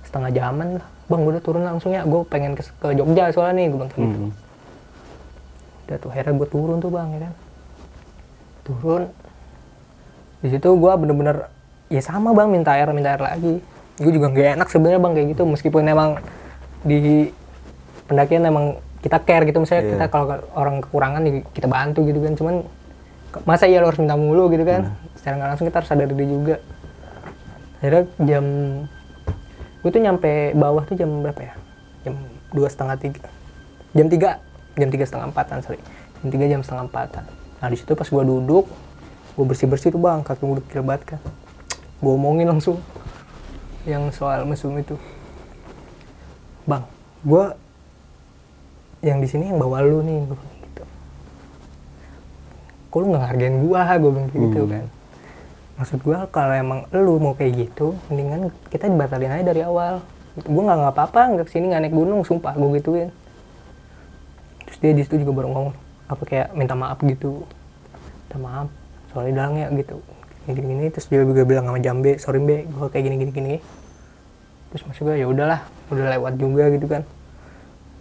[0.07, 0.87] setengah jaman lah.
[1.11, 2.07] Bang gue udah turun langsung ya.
[2.07, 4.01] Gue pengen ke, ke Jogja soalnya nih gue bilang gitu.
[4.07, 4.33] Hmm.
[5.87, 7.33] udah tuh akhirnya gue turun tuh bang ya kan.
[8.67, 9.03] Turun.
[10.43, 11.37] Di situ gue bener-bener
[11.91, 13.59] ya sama bang minta air minta air lagi.
[13.99, 15.43] Gue juga nggak enak sebenarnya bang kayak gitu.
[15.47, 16.11] Meskipun emang
[16.87, 17.31] di
[18.07, 19.59] pendakian emang kita care gitu.
[19.63, 19.91] Misalnya Iya.
[19.99, 22.35] kita kalau orang kekurangan ya kita bantu gitu kan.
[22.39, 22.55] Cuman
[23.47, 24.97] masa iya lo harus minta mulu gitu kan
[25.27, 26.57] secara nggak langsung kita harus sadar diri juga.
[27.83, 28.45] Akhirnya jam
[29.83, 31.55] gue tuh nyampe bawah tuh jam berapa ya?
[32.07, 32.15] Jam
[32.55, 33.27] dua setengah tiga.
[33.91, 34.39] Jam tiga.
[34.79, 35.83] Jam tiga setengah empatan sorry.
[36.23, 37.27] Jam tiga jam setengah empatan.
[37.59, 38.71] Nah di situ pas gue duduk
[39.35, 40.23] gue bersih bersih tuh bang.
[40.23, 41.21] Kaki gue kecil banget kan
[41.99, 42.79] gue omongin langsung
[43.83, 44.95] yang soal mesum itu.
[46.71, 46.87] Bang
[47.27, 47.51] gue
[49.03, 50.85] yang di sini yang bawa lu nih gue gitu.
[52.95, 54.87] Kok lu nggak ngargain gua gue bilang gitu kan
[55.77, 60.01] maksud gua kalau emang lu mau kayak gitu mendingan kita dibatalin aja dari awal.
[60.37, 63.09] Gue nggak nggak apa-apa nggak ke sini nggak naik gunung sumpah gue gituin.
[64.65, 65.75] Terus dia di situ juga baru ngomong
[66.07, 67.45] apa kayak minta maaf gitu.
[68.23, 68.69] Minta maaf
[69.09, 69.97] soalnya dalang ya gitu.
[70.45, 70.87] Gini gini, gini.
[70.89, 73.55] terus dia juga bilang sama jambe sorry be gue kayak gini gini gini.
[74.69, 77.03] Terus maksud gue ya udahlah udah lewat juga gitu kan.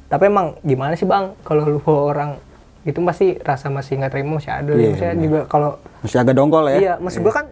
[0.05, 1.33] Tapi emang gimana sih bang?
[1.41, 2.35] Kalau lu orang
[2.83, 5.23] itu pasti rasa masih nggak terima masih ada Iya, maksudnya benar.
[5.23, 5.71] juga kalau
[6.03, 6.77] Masih agak dongkol ya.
[6.77, 7.45] iya maksud gue kan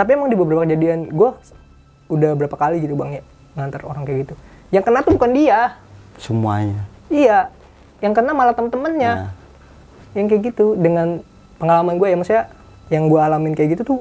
[0.00, 1.30] tapi emang di beberapa kejadian gue
[2.08, 3.22] udah berapa kali gitu bang ya
[3.52, 4.34] ngantar orang kayak gitu.
[4.72, 5.60] Yang kena tuh bukan dia.
[6.16, 6.88] Semuanya.
[7.12, 7.52] iya.
[8.00, 9.12] Yang kena malah temen-temennya.
[9.28, 9.32] Nah.
[10.16, 10.72] yang kayak gitu.
[10.80, 11.20] Dengan
[11.60, 12.44] pengalaman gue ya maksudnya
[12.88, 13.98] yang gue alamin kayak gitu tuh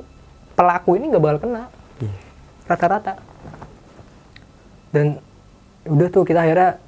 [0.55, 1.67] pelaku ini nggak bakal kena.
[1.99, 2.15] Iya.
[2.69, 3.13] rata-rata.
[4.95, 5.19] Dan
[5.83, 6.79] udah tuh kita akhirnya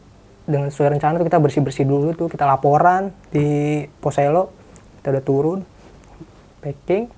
[0.47, 2.27] dengan sesuai rencana tuh kita bersih-bersih dulu tuh.
[2.31, 4.55] Kita laporan di Poselo.
[5.03, 5.59] Kita udah turun.
[6.63, 7.09] Packing.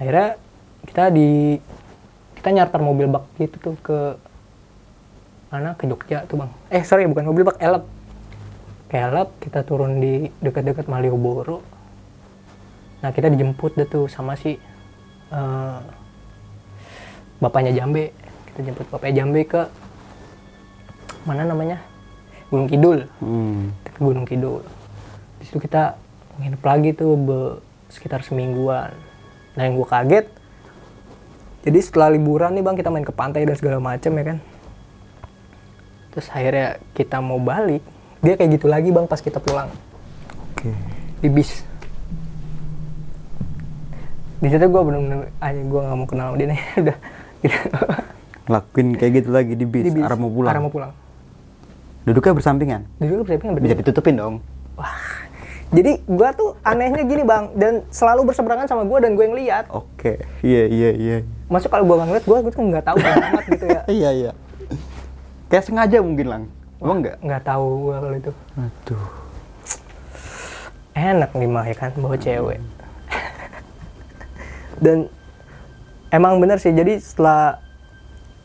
[0.00, 0.47] Akhirnya
[0.88, 1.60] kita di
[2.40, 3.98] kita nyarter mobil bak gitu tuh ke
[5.52, 5.76] mana?
[5.76, 6.50] Ke Jogja tuh bang.
[6.72, 7.84] Eh sorry bukan mobil bak elep
[8.88, 11.60] ke elep kita turun di dekat-dekat Malioboro.
[13.04, 14.56] Nah kita dijemput deh tuh sama si
[15.28, 15.78] eh,
[17.36, 18.16] bapaknya Jambe.
[18.48, 19.68] Kita jemput bapaknya Jambe ke
[21.28, 21.84] mana namanya?
[22.48, 23.04] Gunung Kidul.
[23.20, 23.76] Hmm.
[23.84, 24.64] Ke Gunung Kidul.
[25.36, 26.00] Di situ kita
[26.40, 27.58] nginep lagi tuh be-
[27.92, 28.92] sekitar semingguan.
[29.52, 30.26] Nah yang gue kaget
[31.66, 34.38] jadi setelah liburan nih bang kita main ke pantai dan segala macem ya kan?
[36.14, 37.82] Terus akhirnya kita mau balik
[38.22, 39.70] dia kayak gitu lagi bang pas kita pulang.
[40.54, 40.70] Oke.
[41.18, 41.66] di bis.
[44.38, 46.60] Di situ gue bener-bener aja gue nggak mau kenal sama dia nih.
[46.82, 46.96] Udah.
[48.48, 50.02] Lakuin kayak gitu lagi di bis, di bis.
[50.06, 50.54] arah mau pulang.
[50.54, 50.92] arah mau pulang.
[52.06, 52.82] Duduknya bersampingan.
[53.02, 54.34] saya pengen Bisa ditutupin dong.
[55.68, 59.68] Jadi gue tuh anehnya gini bang dan selalu berseberangan sama gue dan gue yang lihat
[59.68, 60.24] Oke.
[60.40, 61.18] Iya, iya, iya.
[61.52, 63.82] Masuk kalau gue nggak ngeliat, gue tuh nggak tahu amat gitu ya.
[63.84, 64.32] Iya, iya.
[65.52, 66.44] Kayak sengaja mungkin, Lang.
[66.80, 67.16] Emang enggak?
[67.20, 68.32] Nggak tahu gue kalau itu.
[68.56, 69.06] Aduh.
[70.96, 72.60] Enak nih mah ya kan, bawa cewek.
[74.84, 75.12] Dan
[76.08, 77.60] emang bener sih, jadi setelah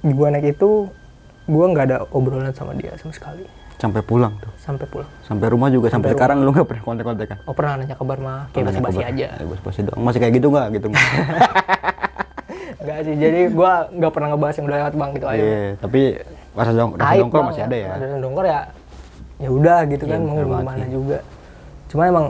[0.04, 0.92] gue naik itu,
[1.48, 3.48] gue nggak ada obrolan sama dia sama sekali.
[3.84, 4.48] Sampai pulang tuh.
[4.56, 5.12] Sampai pulang.
[5.28, 7.38] Sampai rumah juga sampai, Sampai sekarang lu nggak pernah kontak-kontakan.
[7.44, 9.12] Oh pernah nanya kabar mah, kayak basa-basi kabar.
[9.12, 9.28] aja.
[9.36, 10.00] Ya, basa-basi doang.
[10.08, 10.88] Masih kayak gitu nggak gitu?
[10.88, 11.04] nggak?
[13.08, 15.44] Sih, jadi gue nggak pernah ngebahas yang udah lewat bang gitu aja.
[15.44, 16.02] Iya, tapi
[16.56, 17.88] rasa dong, rasa dongkol masih ada ya.
[17.92, 18.60] Rasa dongkol ya,
[19.44, 21.18] ya udah gitu kan Iya, mau bener gimana juga.
[21.92, 22.28] Cuma emang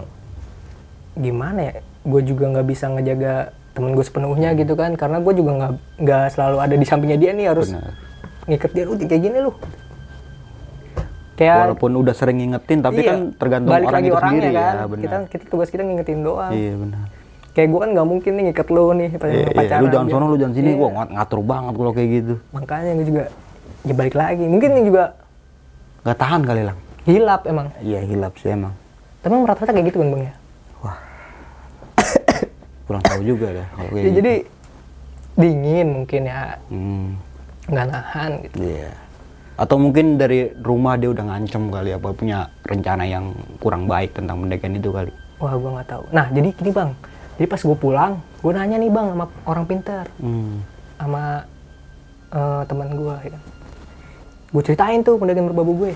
[1.13, 3.33] gimana ya, gue juga nggak bisa ngejaga
[3.77, 7.31] temen gue sepenuhnya gitu kan, karena gue juga nggak nggak selalu ada di sampingnya dia
[7.37, 7.93] nih harus Benar.
[8.49, 9.53] ngikat dia lu kayak gini lu
[11.33, 14.53] kayak Walaupun udah sering ngingetin, tapi iya, kan tergantung balik orang lagi itu orangnya sendiri
[14.53, 15.01] kan ya, benar.
[15.01, 17.05] kita kita tugas kita ngingetin doang Iya benar.
[17.51, 19.17] kayak gue kan nggak mungkin nih ngikat lu nih Iya,
[19.55, 19.77] iya.
[19.79, 20.77] Lu jangan biar- sono, lu jangan sini, Iya.
[20.77, 22.33] gua ngat- ngatur banget kalau kayak gitu.
[22.49, 23.23] makanya gue juga
[23.81, 25.03] ya balik lagi mungkin ini juga
[26.01, 26.77] Gak tahan kali lang.
[27.03, 28.73] hilap emang Iya hilap sih emang.
[29.19, 30.33] tapi emang rata-rata kayak gitu kan bang ya
[32.83, 34.17] Kurang tahu juga dah kalau kayak Ya, gitu.
[34.19, 34.33] jadi
[35.33, 37.17] dingin mungkin ya Hmm,
[37.65, 38.91] nggak nahan gitu iya.
[39.53, 44.41] Atau mungkin dari rumah dia udah ngancem kali apa punya rencana yang kurang baik tentang
[44.41, 45.13] pendekan itu kali.
[45.41, 46.03] wah gue nggak tahu.
[46.15, 46.89] Nah jadi gini bang.
[47.35, 50.05] Jadi pas gue pulang gue nanya nih bang sama orang pintar.
[50.17, 50.63] Hmm.
[50.97, 51.43] sama
[52.31, 53.43] eh, teman gue ya kan.
[54.55, 55.93] Gue ceritain tuh pendakian berbabu gue.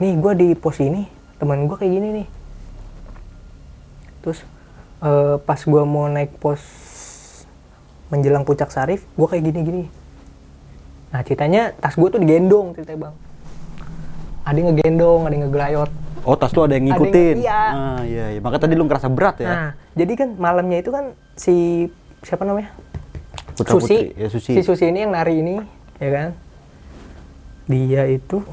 [0.00, 1.04] Nih gue di pos ini
[1.36, 2.26] teman gue kayak gini nih.
[4.24, 4.40] Terus
[5.04, 6.62] eh, pas gue mau naik pos
[8.10, 9.84] menjelang puncak sarif gue kayak gini gini
[11.10, 13.14] nah ceritanya tas gue tuh digendong ceritanya bang
[14.40, 15.90] ada yang ngegendong ada yang ngegelayot
[16.20, 17.36] Oh tas lu ada yang Ada yang- ngikutin.
[17.40, 17.62] iya.
[17.72, 18.40] Ah, iya, iya.
[18.44, 19.48] Makanya tadi lu ngerasa berat ya.
[19.48, 21.88] Nah, jadi kan malamnya itu kan si
[22.20, 22.76] siapa namanya?
[23.56, 23.96] Putra Susi.
[24.12, 24.20] putri.
[24.20, 24.52] Ya, Susi.
[24.52, 25.56] Si Susi ini yang nari ini,
[25.96, 26.28] ya kan?
[27.64, 28.44] Dia itu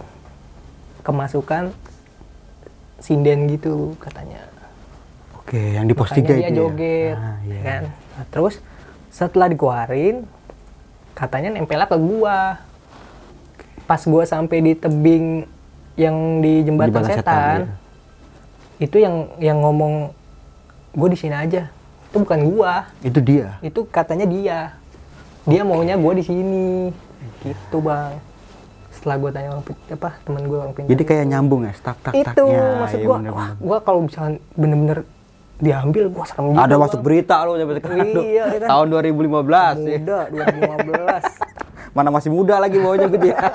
[1.03, 1.75] kemasukan
[2.97, 4.47] sinden gitu katanya.
[5.35, 6.55] Oke, yang di pos tiga dia itu ya?
[6.57, 7.51] joget, Ah, iya.
[7.51, 7.81] ya kan?
[8.15, 8.63] Nah, terus
[9.09, 10.23] setelah dikeluarin,
[11.17, 12.61] katanya nempelnya ke gua.
[13.89, 15.49] Pas gua sampai di tebing
[15.97, 18.85] yang di jembatan, Jembatan setan, setan, iya.
[18.85, 20.13] itu yang yang ngomong
[20.93, 21.73] gue di sini aja.
[22.13, 23.57] Itu bukan gua, Itu dia.
[23.65, 24.59] itu katanya dia.
[25.49, 26.93] Dia maunya gua di sini,
[27.41, 28.19] gitu bang.
[28.93, 30.89] Setelah gua tanya orang apa teman gua orang pintar.
[30.93, 34.99] Jadi kayak nyambung ya, tak tak itu maksud iya, gua, wah, gua kalau misalnya bener-bener
[35.57, 36.61] diambil gua serem juga.
[36.63, 36.81] Ada Bang.
[36.85, 38.07] masuk berita lu sekarang.
[38.13, 38.23] tuh.
[38.23, 38.69] Iya, iya kan.
[38.69, 39.17] Tahun 2015
[39.81, 39.97] ya.
[39.97, 41.95] muda 2015.
[41.97, 43.39] Mana masih muda lagi bawanya gitu ya.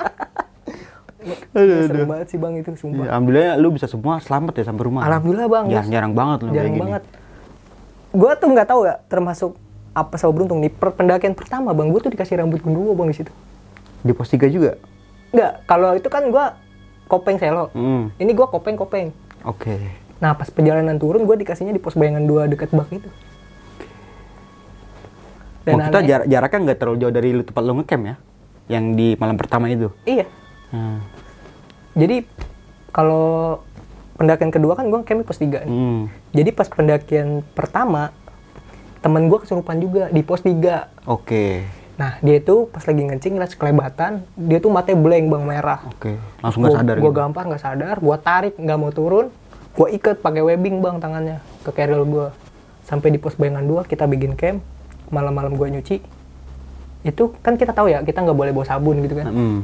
[1.55, 3.07] Ya, serem banget sih bang itu sumpah.
[3.07, 5.07] Iya, Alhamdulillah lu bisa semua selamat ya sampai rumah.
[5.07, 5.65] Alhamdulillah bang.
[5.71, 6.83] Jarang, jarang banget lu kayak Jarang gini.
[6.83, 7.03] banget.
[8.11, 9.51] Gua tuh nggak tahu ya termasuk
[9.95, 13.15] apa sama beruntung nih per pendakian pertama bang gua tuh dikasih rambut gundurwo bang di
[13.15, 13.31] situ.
[14.03, 14.75] Di pos 3 juga.
[15.31, 16.59] Enggak, kalau itu kan gua
[17.07, 17.71] kopeng selo.
[17.71, 18.11] Hmm.
[18.19, 19.15] Ini gua kopeng kopeng.
[19.47, 19.79] Oke.
[20.17, 23.09] Nah pas perjalanan turun gua dikasihnya di pos bayangan dua dekat bak itu.
[25.63, 28.15] Dan Maksudnya aneh- jar- jaraknya nggak terlalu jauh dari lu- tempat lu ngecamp ya?
[28.69, 29.89] Yang di malam pertama itu.
[30.03, 30.27] Iya.
[30.69, 30.99] Hmm.
[31.93, 32.27] Jadi
[32.89, 33.59] kalau
[34.13, 35.71] pendakian kedua kan gua camp di pos 3 nih.
[35.71, 36.01] Hmm.
[36.31, 38.11] Jadi pas pendakian pertama
[38.99, 40.91] temen gua kesurupan juga di pos 3.
[41.05, 41.63] Oke.
[41.93, 45.79] Nah dia itu pas lagi ngencing ngeliat sekelebatan dia tuh matanya blank bang merah.
[45.85, 46.17] Oke.
[46.39, 47.15] Langsung nggak sadar Gua gitu.
[47.15, 49.29] gampar nggak sadar, gua tarik nggak mau turun,
[49.73, 52.27] gua ikat pakai webbing bang tangannya ke keril gua.
[52.83, 54.59] Sampai di pos bayangan 2 kita bikin camp,
[55.09, 56.03] malam-malam gua nyuci.
[57.03, 59.27] Itu kan kita tahu ya kita nggak boleh bawa sabun gitu kan.
[59.27, 59.59] Hmm.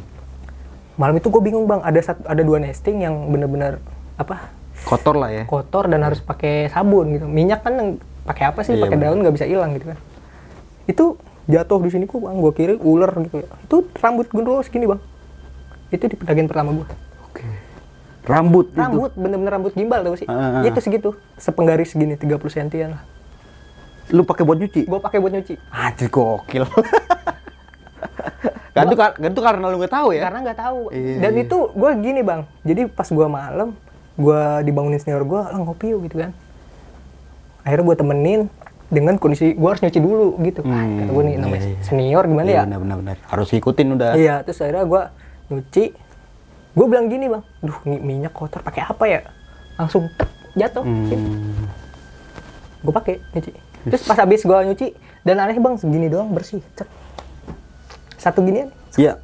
[0.99, 3.80] Malam itu gue bingung bang, ada satu, ada dua nesting yang bener-bener
[4.20, 4.51] apa
[4.84, 5.43] Kotor lah ya.
[5.47, 7.24] kotor dan harus pakai sabun gitu.
[7.28, 7.89] Minyak kan yang
[8.28, 8.76] pakai apa sih?
[8.76, 9.97] Iya, pakai daun nggak bisa hilang gitu kan.
[10.88, 11.05] Itu
[11.47, 13.43] jatuh di sini kok bang, gue kira ular gitu.
[13.43, 14.99] Itu rambut gendro segini bang.
[15.91, 16.88] Itu di pendakian pertama gue.
[17.32, 17.43] Oke.
[18.20, 18.78] Rambut, itu.
[18.78, 20.28] Rambut, bener-bener rambut gimbal tau sih.
[20.28, 20.61] Ah, ah, ah.
[20.67, 23.03] Itu segitu, sepenggaris segini 30 sentian lah.
[24.09, 24.86] Lu pakai buat nyuci?
[24.86, 25.55] Gue pakai buat nyuci.
[25.70, 26.65] Anjir gokil.
[28.74, 30.22] kan itu kan itu karena lu nggak tahu ya?
[30.30, 30.82] Karena nggak tahu.
[30.93, 31.43] Iya, Dan iya.
[31.45, 32.41] itu gue gini bang.
[32.63, 33.70] Jadi pas gue malam,
[34.15, 36.32] gue dibangunin senior gue, lah ngopi yuk gitu kan.
[37.61, 38.41] Akhirnya gue temenin
[38.89, 40.61] dengan kondisi gue harus nyuci dulu gitu.
[40.65, 41.84] Ah, Hmm, kata gue nih namanya iya, iya.
[41.86, 42.63] senior gimana Iya, ya?
[42.65, 43.15] benar benar benar.
[43.30, 44.11] Harus ikutin udah.
[44.17, 45.01] Iya, terus akhirnya gue
[45.49, 45.86] nyuci.
[46.80, 49.19] Gue bilang gini bang, duh mi- minyak kotor pakai apa ya?
[49.75, 50.88] Langsung tek, jatuh.
[50.88, 51.67] Hmm.
[52.80, 53.51] Gue pakai nyuci.
[53.84, 54.88] Terus pas habis gue nyuci,
[55.21, 56.63] dan aneh bang segini doang bersih.
[56.73, 56.88] Cek.
[58.15, 58.71] Satu ginian.
[58.95, 59.19] Iya.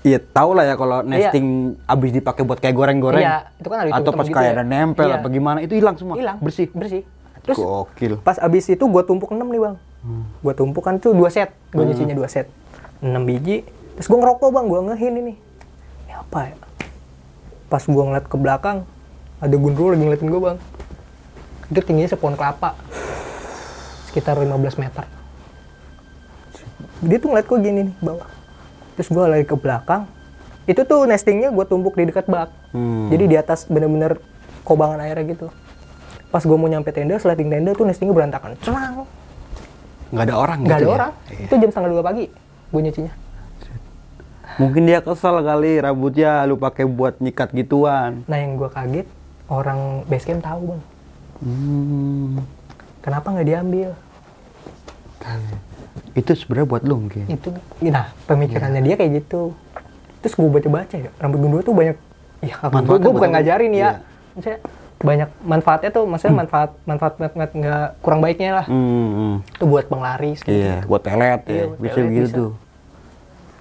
[0.00, 1.46] Iya, tau lah ya kalau nesting
[1.84, 3.18] abis dipakai buat kayak goreng-goreng.
[3.18, 4.54] Iya, itu kan ada Atau pas gitu kayak ya.
[4.54, 5.18] ada nempel Iya.
[5.18, 6.14] apa gimana, itu hilang semua.
[6.14, 6.38] Hilang.
[6.38, 6.70] Bersih.
[6.70, 7.02] Bersih.
[7.42, 8.14] Terus Gokil.
[8.20, 9.74] pas abis itu gue tumpuk 6 nih bang.
[9.98, 10.22] Hmm.
[10.38, 11.50] Gue tumpuk kan tuh dua set.
[11.74, 12.46] Gue nyucinya dua set.
[13.00, 13.66] 6 biji.
[13.96, 15.34] Terus gue ngerokok bang, gue ngehin ini.
[16.06, 16.54] Ini apa ya?
[17.68, 18.88] Pas gue ngeliat ke belakang,
[19.38, 20.58] ada gundul lagi ngeliatin gue bang.
[21.68, 22.72] Itu tingginya sepohon kelapa.
[24.08, 25.04] Sekitar 15 meter.
[27.04, 28.28] Dia tuh ngeliat gue gini nih bawah.
[28.96, 30.08] Terus gue lagi ke belakang.
[30.64, 32.48] Itu tuh nestingnya gue tumpuk di dekat bak.
[32.72, 33.12] Hmm.
[33.12, 34.16] Jadi di atas bener-bener
[34.64, 35.52] kobangan airnya gitu.
[36.28, 38.56] Pas gue mau nyampe tenda, sleting tenda tuh nestingnya berantakan.
[38.64, 39.04] Celang.
[40.08, 40.96] Nggak ada orang Nggak gitu ada ya?
[40.96, 41.12] orang.
[41.36, 42.24] Itu jam setengah dua pagi
[42.68, 43.12] gue nyucinya.
[44.58, 48.26] Mungkin dia kesel kali rambutnya lu pakai buat nyikat gituan.
[48.26, 49.06] Nah yang gue kaget,
[49.46, 50.82] orang basecamp tahu bang.
[51.38, 52.42] Hmm.
[52.98, 53.90] Kenapa nggak diambil?
[56.14, 57.24] Itu sebenarnya buat lu mungkin.
[57.30, 57.48] itu
[57.84, 59.54] nah pemikirannya dia kayak gitu
[60.18, 61.96] terus gue baca baca ya rambut gundul tuh banyak
[62.42, 63.90] ya gue bukan ngajarin ya iya.
[64.34, 64.58] maksudnya
[64.98, 68.82] banyak manfaatnya tuh maksudnya manfaat manfaat manfaat nggak kurang baiknya lah Hmm,
[69.14, 69.34] hmm.
[69.54, 70.58] itu buat penglaris gitu.
[70.58, 71.64] Iya, buat pelet Iya, ya.
[71.70, 72.34] buat bisa pelet gitu bisa.
[72.34, 72.50] tuh.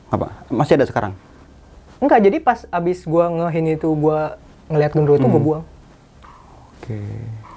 [0.07, 0.27] Apa?
[0.47, 1.13] Masih ada sekarang?
[1.97, 4.19] enggak jadi pas abis gue ngehin itu gue
[4.69, 5.65] ngeliat gundul itu gue buang
[6.77, 6.93] Oke.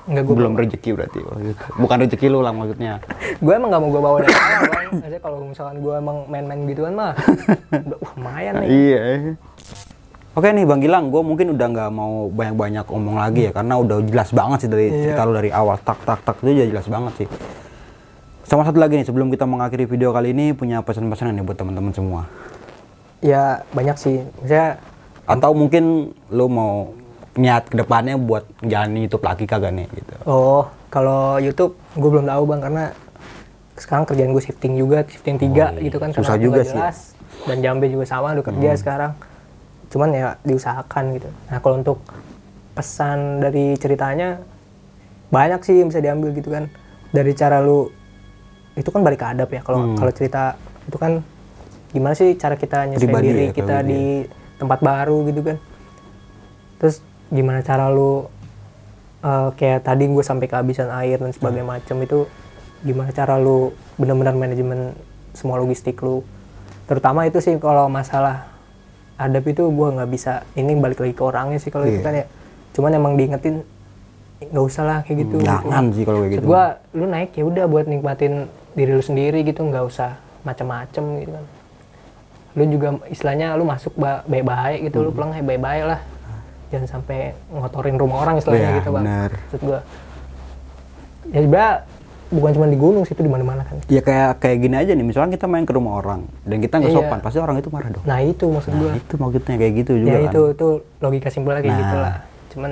[0.08, 1.64] enggak gue Belum rezeki berarti gitu.
[1.76, 3.04] Bukan rezeki lu lah maksudnya.
[3.44, 6.60] gue emang gak mau gue bawa dari awal bang maksudnya kalau misalkan gue emang main-main
[6.66, 7.12] gituan mah
[7.68, 9.00] udah wah lumayan nih Iya.
[10.30, 13.98] Oke nih Bang Gilang, gue mungkin udah nggak mau banyak-banyak omong lagi ya, karena udah
[14.06, 14.98] jelas banget sih dari Iya.
[15.04, 17.28] cerita lu dari awal tak tak tak itu udah jelas banget sih.
[18.50, 21.94] Sama satu lagi nih, sebelum kita mengakhiri video kali ini punya pesan-pesan nih buat teman-teman
[21.94, 22.26] semua.
[23.22, 24.80] ya banyak sih maksudnya
[25.28, 26.90] Atau mungkin lu mau
[27.38, 30.14] niat ke depannya buat jalanin YouTube lagi kagak nih gitu.
[30.26, 32.84] Oh, kalau YouTube gue belum tahu bang karena
[33.78, 35.86] sekarang kerjaan gue shifting juga, shifting tiga iya.
[35.86, 36.10] gitu kan.
[36.10, 37.14] Susah juga sih jelas.
[37.46, 39.12] Dan Jambe juga sama, udah kerja sekarang.
[39.94, 41.30] Cuman ya diusahakan gitu.
[41.54, 42.02] Nah kalau untuk
[42.74, 44.42] pesan dari ceritanya
[45.30, 46.66] banyak sih yang bisa diambil gitu kan.
[47.14, 47.99] Dari cara lu
[48.80, 49.60] itu kan balik ke adab ya.
[49.60, 51.20] Kalau kalau cerita itu kan
[51.90, 54.02] gimana sih cara kita nyesuaiin Pribadi diri ya, kita pribadi di
[54.56, 55.56] tempat baru gitu kan.
[56.78, 56.96] Terus
[57.28, 58.26] gimana cara lu
[59.20, 62.24] eh, kayak tadi gue sampai kehabisan air dan sebagainya macam itu
[62.80, 64.96] gimana cara lu benar-benar manajemen
[65.30, 66.24] semua logistik lu
[66.88, 68.48] terutama itu sih kalau masalah
[69.14, 72.02] adab itu gue nggak bisa ini balik lagi ke orangnya sih kalau itu Iya.
[72.02, 72.26] kan ya
[72.72, 73.60] cuman emang diingetin
[74.40, 76.46] nggak usah lah kayak gitu Jangan sih kalau kayak gitu.
[76.48, 76.62] gue
[76.96, 81.44] lu naik ya udah buat nikmatin diri lu sendiri gitu nggak usah macam-macam gitu kan
[82.50, 85.06] lu juga istilahnya lu masuk ba- baik-baik gitu Hmm.
[85.06, 86.00] lu pulang ya baik-baik lah
[86.68, 87.18] jangan sampai
[87.48, 89.30] ngotorin rumah orang istilahnya Iya, gitu bang bener.
[89.36, 89.80] maksud gua
[91.26, 91.72] ya sebenarnya
[92.28, 95.02] bukan cuma di gunung sih itu di mana-mana kan Ya kayak kayak gini aja nih,
[95.02, 96.98] misalnya kita main ke rumah orang dan kita nggak Iya.
[97.00, 98.04] sopan, pasti orang itu marah dong.
[98.04, 100.30] nah itu maksud gua Nah, itu maksudnya kayak gitu juga ya kan.
[100.30, 100.66] itu itu
[101.00, 101.80] logika simpelnya kayak Nah.
[101.80, 102.14] gitu lah
[102.48, 102.70] cuman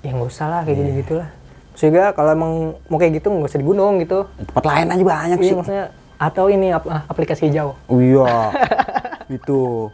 [0.00, 0.82] ya nggak usah lah kayak Iya.
[0.84, 1.28] gitu gitu lah
[1.72, 2.52] sehingga kalau emang
[2.86, 5.56] mau kayak gitu nggak usah di gunung gitu Tempat lain aja banyak iya sih.
[5.56, 8.52] maksudnya atau ini ap- ah, aplikasi hijau Oh iya.
[9.30, 9.88] itu.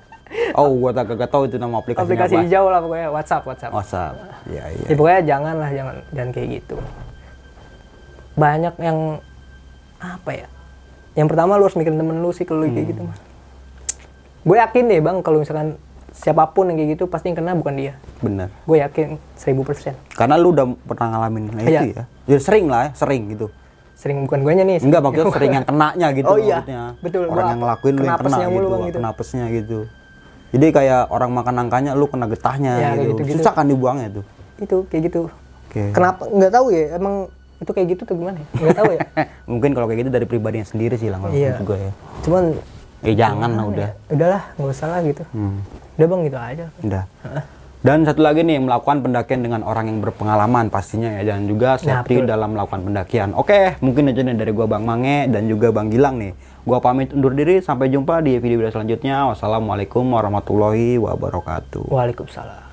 [0.53, 2.43] Oh, gua tak gak tahu itu nama aplikasinya aplikasi apa.
[2.43, 4.15] hijau lah pokoknya WhatsApp WhatsApp WhatsApp.
[4.45, 4.87] Iya, iya.
[4.87, 6.77] Ya pokoknya jangan lah, jangan jangan kayak gitu.
[8.35, 8.99] Banyak yang
[9.97, 10.47] apa ya?
[11.15, 13.17] Yang pertama lu harus mikirin temen lu sih kalau kayak gitu mah.
[14.43, 15.79] Gue yakin deh bang kalau misalkan
[16.17, 17.93] siapa pun yang kayak gitu pasti yang kena bukan dia.
[18.19, 18.49] Bener.
[18.65, 21.81] Gue yakin 1000% Karena lu udah pernah ngalamin nah Iya.
[21.83, 22.05] itu ya.
[22.27, 23.47] Ya sering lah ya, sering gitu.
[23.93, 24.81] Sering bukan gue nih.
[24.81, 26.83] Enggak maksudnya sering yang kenanya gitu Oh iya, maksudnya.
[27.01, 27.23] betul.
[27.23, 28.97] Orang Gua yang ngelakuin lu yang kena gitu, Bang, gitu.
[28.99, 29.79] kenapesnya gitu.
[30.47, 33.13] Jadi kayak orang makan nangkanya lu kena getahnya Ya, gitu.
[33.15, 33.39] gitu-gitu.
[33.41, 34.25] Susah kan dibuangnya tuh.
[34.57, 35.21] Itu kayak gitu.
[35.69, 35.93] Oke.
[35.93, 36.23] Kenapa?
[36.27, 36.97] Nggak tahu ya.
[36.97, 37.15] Emang
[37.57, 38.37] itu kayak gitu tuh gimana?
[38.37, 38.47] ya?
[38.59, 39.01] Nggak tahu ya.
[39.53, 41.57] Mungkin kalau kayak gitu dari pribadinya sendiri sih lah kalau Iya.
[41.59, 41.93] gue ya.
[42.23, 42.45] Cuman
[43.01, 43.91] Ya jangan lah udah.
[44.09, 45.23] udahlah nggak usah lah gitu.
[45.31, 45.61] Hmm.
[45.97, 46.67] Udah bang gitu aja.
[46.85, 47.05] Udah.
[47.87, 52.19] Dan satu lagi nih melakukan pendakian dengan orang yang berpengalaman pastinya ya dan juga safety
[52.19, 52.29] betul.
[52.29, 53.31] dalam melakukan pendakian.
[53.39, 56.35] Oke, mungkin aja nih dari gua Bang Mange dan juga Bang Gilang nih.
[56.67, 59.31] Gua pamit undur diri sampai jumpa di video-video selanjutnya.
[59.31, 61.87] Wassalamualaikum warahmatullahi wabarakatuh.
[61.87, 62.66] Waalaikumsalam.